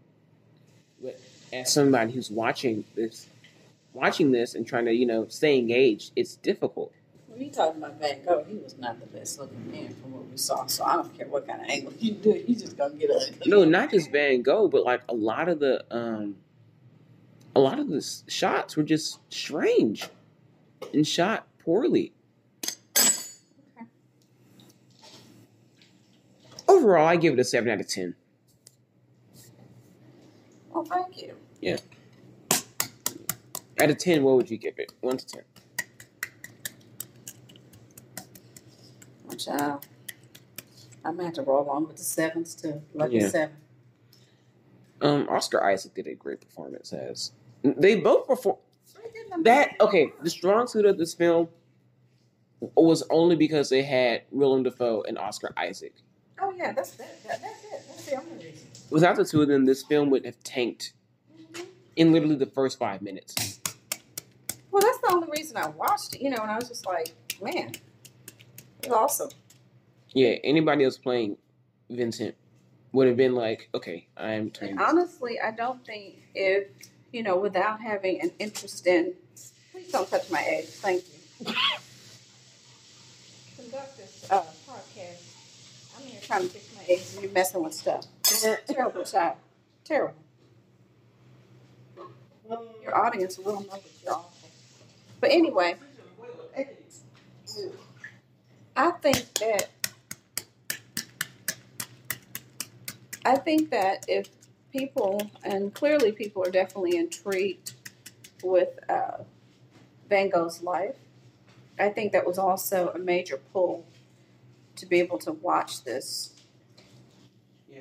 but 1.01 1.19
as 1.53 1.71
somebody 1.71 2.11
who's 2.11 2.29
watching 2.29 2.83
this 2.95 3.27
watching 3.95 4.31
this 4.31 4.55
and 4.55 4.67
trying 4.67 4.85
to, 4.85 4.93
you 4.93 5.05
know, 5.05 5.25
stay 5.27 5.57
engaged, 5.57 6.11
it's 6.15 6.35
difficult. 6.35 6.91
When 7.35 7.47
you 7.47 7.51
talking 7.51 7.83
about 7.83 7.99
Van 7.99 8.23
Gogh, 8.23 8.45
he 8.47 8.55
was 8.55 8.77
not 8.77 8.97
the 8.97 9.07
best 9.07 9.37
looking 9.39 9.69
man 9.69 9.93
from 9.95 10.13
what 10.13 10.25
we 10.31 10.37
saw. 10.37 10.65
So 10.67 10.85
I 10.85 10.95
don't 10.95 11.17
care 11.17 11.27
what 11.27 11.45
kind 11.45 11.61
of 11.61 11.67
angle 11.67 11.91
you 11.99 12.13
do, 12.13 12.29
you 12.47 12.55
just 12.55 12.77
gonna 12.77 12.95
get 12.95 13.09
ugly. 13.11 13.41
No, 13.45 13.65
not 13.65 13.91
just 13.91 14.09
Van 14.09 14.41
Gogh, 14.41 14.69
but 14.69 14.85
like 14.85 15.01
a 15.09 15.13
lot 15.13 15.49
of 15.49 15.59
the 15.59 15.83
um 15.93 16.37
a 17.53 17.59
lot 17.59 17.77
of 17.77 17.89
the 17.89 18.01
shots 18.29 18.77
were 18.77 18.83
just 18.83 19.19
strange 19.33 20.07
and 20.93 21.05
shot 21.05 21.45
poorly. 21.59 22.13
Overall, 26.69 27.05
I 27.05 27.17
give 27.17 27.33
it 27.33 27.39
a 27.39 27.43
seven 27.43 27.69
out 27.69 27.81
of 27.81 27.89
ten. 27.89 28.15
Well, 30.69 30.85
thank 30.85 31.21
you. 31.21 31.35
Yeah. 31.59 31.79
Out 33.81 33.89
of 33.89 33.97
ten, 33.97 34.23
what 34.23 34.37
would 34.37 34.49
you 34.49 34.57
give 34.57 34.79
it? 34.79 34.93
One 35.01 35.17
to 35.17 35.25
ten. 35.25 35.43
Uh, 39.47 39.77
I'm 41.03 41.15
gonna 41.15 41.25
have 41.25 41.33
to 41.35 41.41
roll 41.43 41.69
on 41.69 41.87
with 41.87 41.97
the 41.97 42.03
sevens 42.03 42.55
to 42.55 42.81
lucky 42.93 43.17
Yeah. 43.17 43.29
seven. 43.29 43.55
Um, 45.01 45.27
Oscar 45.29 45.63
Isaac 45.63 45.93
did 45.93 46.07
a 46.07 46.15
great 46.15 46.41
performance 46.41 46.93
as 46.93 47.31
they 47.63 47.99
both 47.99 48.27
perform 48.27 48.57
that. 49.43 49.75
Okay, 49.81 50.11
the 50.23 50.29
strong 50.29 50.67
suit 50.67 50.85
of 50.85 50.97
this 50.97 51.13
film 51.13 51.49
was 52.75 53.03
only 53.09 53.35
because 53.35 53.69
they 53.69 53.83
had 53.83 54.23
Willem 54.31 54.63
Dafoe 54.63 55.03
and 55.07 55.17
Oscar 55.17 55.51
Isaac. 55.57 55.93
Oh 56.41 56.53
yeah, 56.57 56.71
that's 56.71 56.91
that, 56.91 57.23
that, 57.27 57.41
that's 57.41 57.63
it. 57.65 57.85
That's 57.87 58.05
the 58.05 58.15
only 58.15 58.45
reason. 58.45 58.67
Without 58.89 59.15
the 59.17 59.25
two 59.25 59.41
of 59.41 59.47
them, 59.47 59.65
this 59.65 59.83
film 59.83 60.09
would 60.09 60.25
have 60.25 60.41
tanked 60.43 60.93
in 61.95 62.11
literally 62.11 62.35
the 62.35 62.45
first 62.45 62.79
five 62.79 63.01
minutes. 63.01 63.59
Well, 64.71 64.81
that's 64.81 64.97
the 64.99 65.11
only 65.11 65.27
reason 65.31 65.57
I 65.57 65.67
watched 65.67 66.15
it. 66.15 66.21
You 66.21 66.29
know, 66.31 66.37
and 66.41 66.49
I 66.51 66.55
was 66.55 66.67
just 66.69 66.85
like, 66.85 67.13
man, 67.41 67.73
it's 68.85 68.93
awesome. 68.93 69.29
Yeah, 70.13 70.35
anybody 70.43 70.85
else 70.85 70.97
playing 70.97 71.37
Vincent 71.89 72.35
would 72.93 73.07
have 73.07 73.17
been 73.17 73.35
like, 73.35 73.69
okay, 73.73 74.07
I'm 74.15 74.49
turning. 74.51 74.79
Honestly, 74.79 75.39
I 75.39 75.51
don't 75.51 75.85
think 75.85 76.15
if 76.33 76.67
you 77.15 77.23
know, 77.23 77.37
without 77.37 77.79
having 77.79 78.19
an 78.21 78.31
interest 78.39 78.85
in, 78.85 79.13
please 79.71 79.89
don't 79.89 80.09
touch 80.09 80.29
my 80.29 80.41
eggs. 80.41 80.79
Thank 80.81 81.03
you. 81.07 81.53
Conduct 83.55 83.97
this 83.97 84.27
uh, 84.29 84.41
podcast. 84.67 85.33
I'm 85.97 86.05
here 86.07 86.19
trying 86.21 86.41
to 86.41 86.49
fix 86.49 86.75
my 86.75 86.83
eggs, 86.93 87.13
and 87.13 87.23
you're 87.23 87.31
messing 87.31 87.63
with 87.63 87.73
stuff. 87.73 88.05
Terrible 88.67 89.05
child. 89.05 89.37
Terrible. 89.85 90.15
Your 92.83 92.95
audience 92.95 93.39
will 93.39 93.61
know 93.61 93.69
that 93.71 93.81
you're 94.03 94.13
awful. 94.13 94.49
But 95.21 95.31
anyway, 95.31 95.75
I 98.75 98.91
think 98.91 99.33
that 99.35 99.69
I 103.25 103.37
think 103.37 103.71
that 103.71 104.05
if 104.07 104.27
people, 104.71 105.31
and 105.43 105.73
clearly 105.73 106.11
people 106.11 106.43
are 106.43 106.51
definitely 106.51 106.95
intrigued 106.97 107.73
with 108.43 108.69
uh, 108.89 109.23
Van 110.09 110.29
Gogh's 110.29 110.61
life, 110.61 110.95
I 111.79 111.89
think 111.89 112.11
that 112.11 112.25
was 112.25 112.37
also 112.37 112.89
a 112.93 112.99
major 112.99 113.37
pull 113.51 113.85
to 114.75 114.85
be 114.85 114.99
able 114.99 115.17
to 115.19 115.31
watch 115.31 115.83
this, 115.83 116.33
Yeah, 117.67 117.79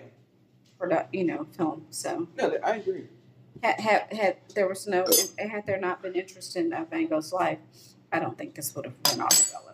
produ- 0.80 1.09
you 1.12 1.24
know, 1.24 1.46
film. 1.57 1.87
So 1.90 2.28
no, 2.38 2.57
I 2.64 2.76
agree. 2.76 3.09
had, 3.62 3.80
had, 3.80 4.12
had 4.12 4.37
there 4.54 4.68
was 4.68 4.87
no, 4.87 5.04
had 5.38 5.66
there 5.66 5.78
not 5.80 6.00
been 6.02 6.14
interest 6.14 6.57
in 6.57 6.72
uh, 6.72 6.87
Van 6.90 7.09
Gogh's 7.09 7.33
life, 7.33 7.59
I 8.12 8.18
don't 8.20 8.38
think 8.38 8.54
this 8.54 8.74
would 8.74 8.87
have 8.87 8.94
went 9.07 9.20
off 9.20 9.52
well 9.52 9.68
at 9.68 9.73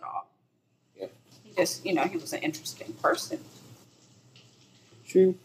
He 1.51 1.61
just, 1.61 1.85
you 1.85 1.93
know, 1.93 2.03
he 2.03 2.17
was 2.17 2.33
an 2.33 2.39
interesting 2.39 2.93
person. 2.93 3.39
True. 5.05 5.35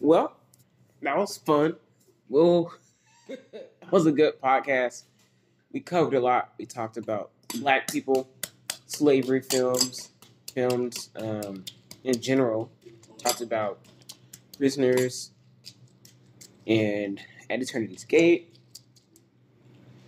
Well, 0.00 0.36
that 1.02 1.16
was 1.16 1.38
fun. 1.38 1.76
Well, 2.28 2.72
that 3.28 3.90
was 3.90 4.06
a 4.06 4.12
good 4.12 4.40
podcast. 4.40 5.04
We 5.72 5.80
covered 5.80 6.14
a 6.14 6.20
lot. 6.20 6.52
We 6.58 6.66
talked 6.66 6.96
about 6.96 7.30
black 7.60 7.90
people, 7.90 8.28
slavery 8.86 9.40
films, 9.40 10.10
films 10.54 11.10
um, 11.16 11.64
in 12.04 12.20
general. 12.20 12.70
Talked 13.18 13.40
about 13.40 13.80
prisoners 14.56 15.30
and 16.66 17.20
at 17.48 17.60
Eternity's 17.60 18.04
Gate. 18.04 18.54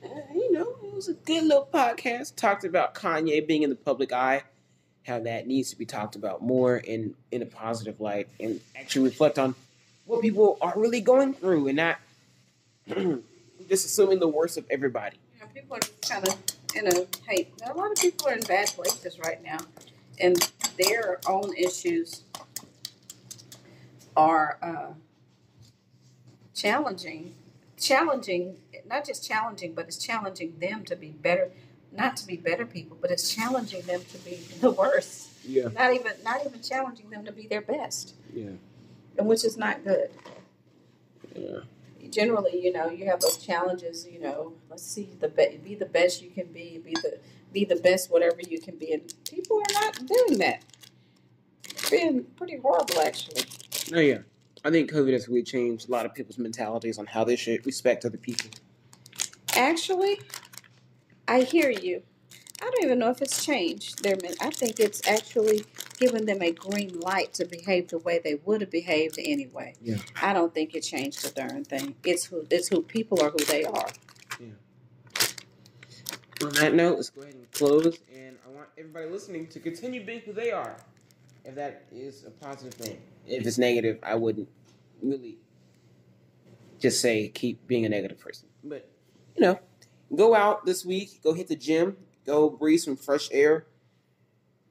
Uh, 0.05 0.09
you 0.35 0.53
know, 0.53 0.77
it 0.83 0.90
was 1.01 1.09
a 1.09 1.15
good 1.15 1.45
little 1.45 1.67
podcast. 1.73 2.37
Talked 2.37 2.65
about 2.65 2.95
Kanye 2.95 3.47
being 3.47 3.63
in 3.63 3.71
the 3.71 3.77
public 3.77 4.13
eye 4.13 4.43
how 5.07 5.19
that 5.19 5.47
needs 5.47 5.71
to 5.71 5.77
be 5.79 5.87
talked 5.87 6.15
about 6.15 6.43
more 6.43 6.77
in 6.77 7.15
in 7.33 7.41
a 7.41 7.47
positive 7.47 7.99
light 8.03 8.29
and 8.39 8.61
actually 8.77 9.07
reflect 9.07 9.39
on 9.39 9.55
what 10.05 10.21
people 10.21 10.59
are 10.61 10.75
really 10.77 11.01
going 11.01 11.33
through 11.33 11.69
and 11.69 11.77
not 11.79 11.97
just 12.87 13.87
assuming 13.87 14.19
the 14.19 14.29
worst 14.29 14.59
of 14.59 14.67
everybody. 14.69 15.17
Know, 15.41 15.47
people 15.55 15.77
are 15.77 15.81
kind 16.07 16.29
of 16.29 16.37
in 16.77 16.87
a 16.87 17.07
hey, 17.27 17.49
a 17.65 17.73
lot 17.73 17.91
of 17.91 17.97
people 17.97 18.29
are 18.29 18.35
in 18.35 18.43
bad 18.43 18.67
places 18.69 19.19
right 19.19 19.43
now, 19.43 19.61
and 20.21 20.37
their 20.77 21.19
own 21.27 21.57
issues 21.57 22.25
are 24.15 24.59
uh, 24.61 24.93
challenging. 26.55 27.37
Challenging, 27.81 28.59
not 28.87 29.07
just 29.07 29.27
challenging, 29.27 29.73
but 29.75 29.87
it's 29.87 29.97
challenging 29.97 30.55
them 30.61 30.85
to 30.85 30.95
be 30.97 31.09
better, 31.09 31.51
not 31.93 32.16
to 32.19 32.27
be 32.27 32.37
better 32.37 32.66
people, 32.66 32.97
but 33.01 33.11
it's 33.11 33.35
challenging 33.35 33.83
them 33.83 34.03
to 34.12 34.19
be 34.19 34.37
the 34.61 34.71
worst. 34.71 35.31
Yeah. 35.45 35.69
Not 35.69 35.95
even, 35.95 36.12
not 36.23 36.45
even 36.47 36.61
challenging 36.62 37.11
them 37.11 37.25
to 37.25 37.33
be 37.33 37.47
their 37.47 37.62
best, 37.62 38.14
Yeah. 38.33 38.51
and 39.19 39.27
which 39.27 39.45
is 39.45 39.57
not 39.57 39.83
good. 39.83 40.11
Yeah. 41.35 41.61
generally, 42.11 42.61
you 42.62 42.73
know, 42.73 42.90
you 42.90 43.07
have 43.07 43.21
those 43.21 43.37
challenges. 43.37 44.07
You 44.07 44.21
know, 44.21 44.53
let's 44.69 44.83
see 44.83 45.11
the 45.21 45.29
be, 45.29 45.59
be 45.62 45.75
the 45.75 45.87
best 45.87 46.23
you 46.23 46.31
can 46.31 46.47
be, 46.53 46.79
be 46.85 46.93
the 46.95 47.19
be 47.53 47.64
the 47.64 47.77
best 47.77 48.11
whatever 48.11 48.40
you 48.49 48.61
can 48.61 48.77
be, 48.77 48.93
and 48.93 49.12
people 49.29 49.59
are 49.59 49.83
not 49.83 50.07
doing 50.07 50.38
that. 50.38 50.62
It's 51.64 51.90
been 51.90 52.25
pretty 52.37 52.57
horrible, 52.59 53.01
actually. 53.01 53.43
Oh 53.95 54.01
yeah. 54.01 54.19
I 54.64 54.70
think 54.70 54.90
COVID 54.90 55.12
has 55.12 55.29
really 55.29 55.42
changed 55.42 55.88
a 55.88 55.92
lot 55.92 56.05
of 56.05 56.14
people's 56.14 56.38
mentalities 56.38 56.99
on 56.99 57.07
how 57.07 57.25
they 57.25 57.37
should 57.37 57.64
respect 57.64 58.05
other 58.05 58.18
people. 58.18 58.51
Actually, 59.55 60.20
I 61.27 61.42
hear 61.42 61.70
you. 61.70 62.03
I 62.61 62.64
don't 62.64 62.85
even 62.85 62.99
know 62.99 63.09
if 63.09 63.23
it's 63.23 63.44
changed 63.44 64.03
their. 64.03 64.16
I 64.40 64.51
think 64.51 64.81
it's 64.81 65.07
actually 65.09 65.64
given 65.99 66.27
them 66.27 66.42
a 66.42 66.53
green 66.53 67.01
light 67.01 67.33
to 67.35 67.46
behave 67.46 67.88
the 67.88 67.99
way 67.99 68.20
they 68.23 68.35
would 68.44 68.61
have 68.61 68.70
behaved 68.70 69.18
anyway. 69.18 69.75
Yeah. 69.81 69.96
I 70.20 70.35
don't 70.35 70.53
think 70.53 70.75
it 70.75 70.83
changed 70.83 71.25
a 71.25 71.31
darn 71.31 71.64
thing. 71.64 71.94
It's 72.05 72.27
who 72.27 72.46
it's 72.51 72.68
who 72.68 72.83
people 72.83 73.23
are 73.23 73.31
who 73.31 73.44
they 73.46 73.64
are. 73.64 73.88
Yeah. 74.38 74.49
On 76.42 76.53
that 76.55 76.75
note, 76.75 76.96
let's 76.96 77.11
go 77.11 77.23
ahead 77.23 77.35
and 77.35 77.51
close. 77.53 77.99
And 78.14 78.37
I 78.46 78.51
want 78.51 78.68
everybody 78.77 79.07
listening 79.07 79.46
to 79.49 79.61
continue 79.61 80.05
being 80.05 80.20
who 80.20 80.35
they 80.35 80.51
are. 80.51 80.77
If 81.46 81.55
that 81.55 81.85
is 81.90 82.25
a 82.25 82.31
positive 82.31 82.75
thing. 82.75 83.01
If 83.27 83.47
it's 83.47 83.59
negative, 83.59 83.99
I 84.03 84.15
wouldn't 84.15 84.49
really 85.03 85.39
just 86.79 87.01
say 87.01 87.29
keep 87.29 87.67
being 87.67 87.85
a 87.85 87.89
negative 87.89 88.19
person. 88.19 88.49
But, 88.65 88.89
you 89.37 89.43
know, 89.43 89.61
go 90.15 90.35
out 90.35 90.67
this 90.67 90.85
week, 90.85 91.21
go 91.23 91.33
hit 91.33 91.49
the 91.49 91.57
gym, 91.57 91.97
go 92.27 92.51
breathe 92.51 92.81
some 92.81 92.97
fresh 92.97 93.29
air, 93.33 93.67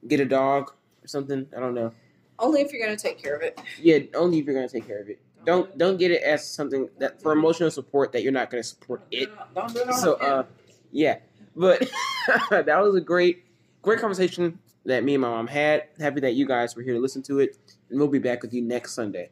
get 0.06 0.20
a 0.20 0.24
dog 0.24 0.72
or 1.02 1.08
something. 1.08 1.46
I 1.56 1.60
don't 1.60 1.74
know. 1.74 1.92
Only 2.38 2.62
if 2.62 2.72
you're 2.72 2.84
going 2.84 2.96
to 2.96 3.02
take 3.02 3.22
care 3.22 3.36
of 3.36 3.42
it. 3.42 3.60
Yeah, 3.80 3.98
only 4.14 4.38
if 4.38 4.46
you're 4.46 4.54
gonna 4.54 4.68
take 4.68 4.86
care 4.86 5.00
of 5.00 5.08
it. 5.10 5.20
Don't 5.44 5.76
don't 5.78 5.96
get 5.98 6.10
it 6.10 6.22
as 6.22 6.48
something 6.48 6.88
that 6.98 7.20
for 7.20 7.32
emotional 7.32 7.70
support 7.70 8.12
that 8.12 8.22
you're 8.22 8.32
not 8.32 8.50
gonna 8.50 8.62
support 8.62 9.02
it. 9.10 9.30
Don't 9.54 9.72
do 9.72 9.80
it 9.80 9.94
So 9.94 10.14
uh 10.14 10.44
yeah. 10.90 11.18
But 11.56 11.80
that 12.50 12.78
was 12.80 12.94
a 12.94 13.00
great 13.00 13.44
great 13.82 14.00
conversation 14.00 14.58
that 14.84 15.04
me 15.04 15.14
and 15.14 15.22
my 15.22 15.28
mom 15.28 15.46
had. 15.46 15.84
Happy 15.98 16.20
that 16.20 16.34
you 16.34 16.46
guys 16.46 16.74
were 16.74 16.82
here 16.82 16.94
to 16.94 17.00
listen 17.00 17.22
to 17.24 17.38
it. 17.38 17.56
And 17.90 17.98
we'll 17.98 18.08
be 18.08 18.18
back 18.18 18.42
with 18.42 18.52
you 18.54 18.62
next 18.62 18.92
Sunday. 18.94 19.30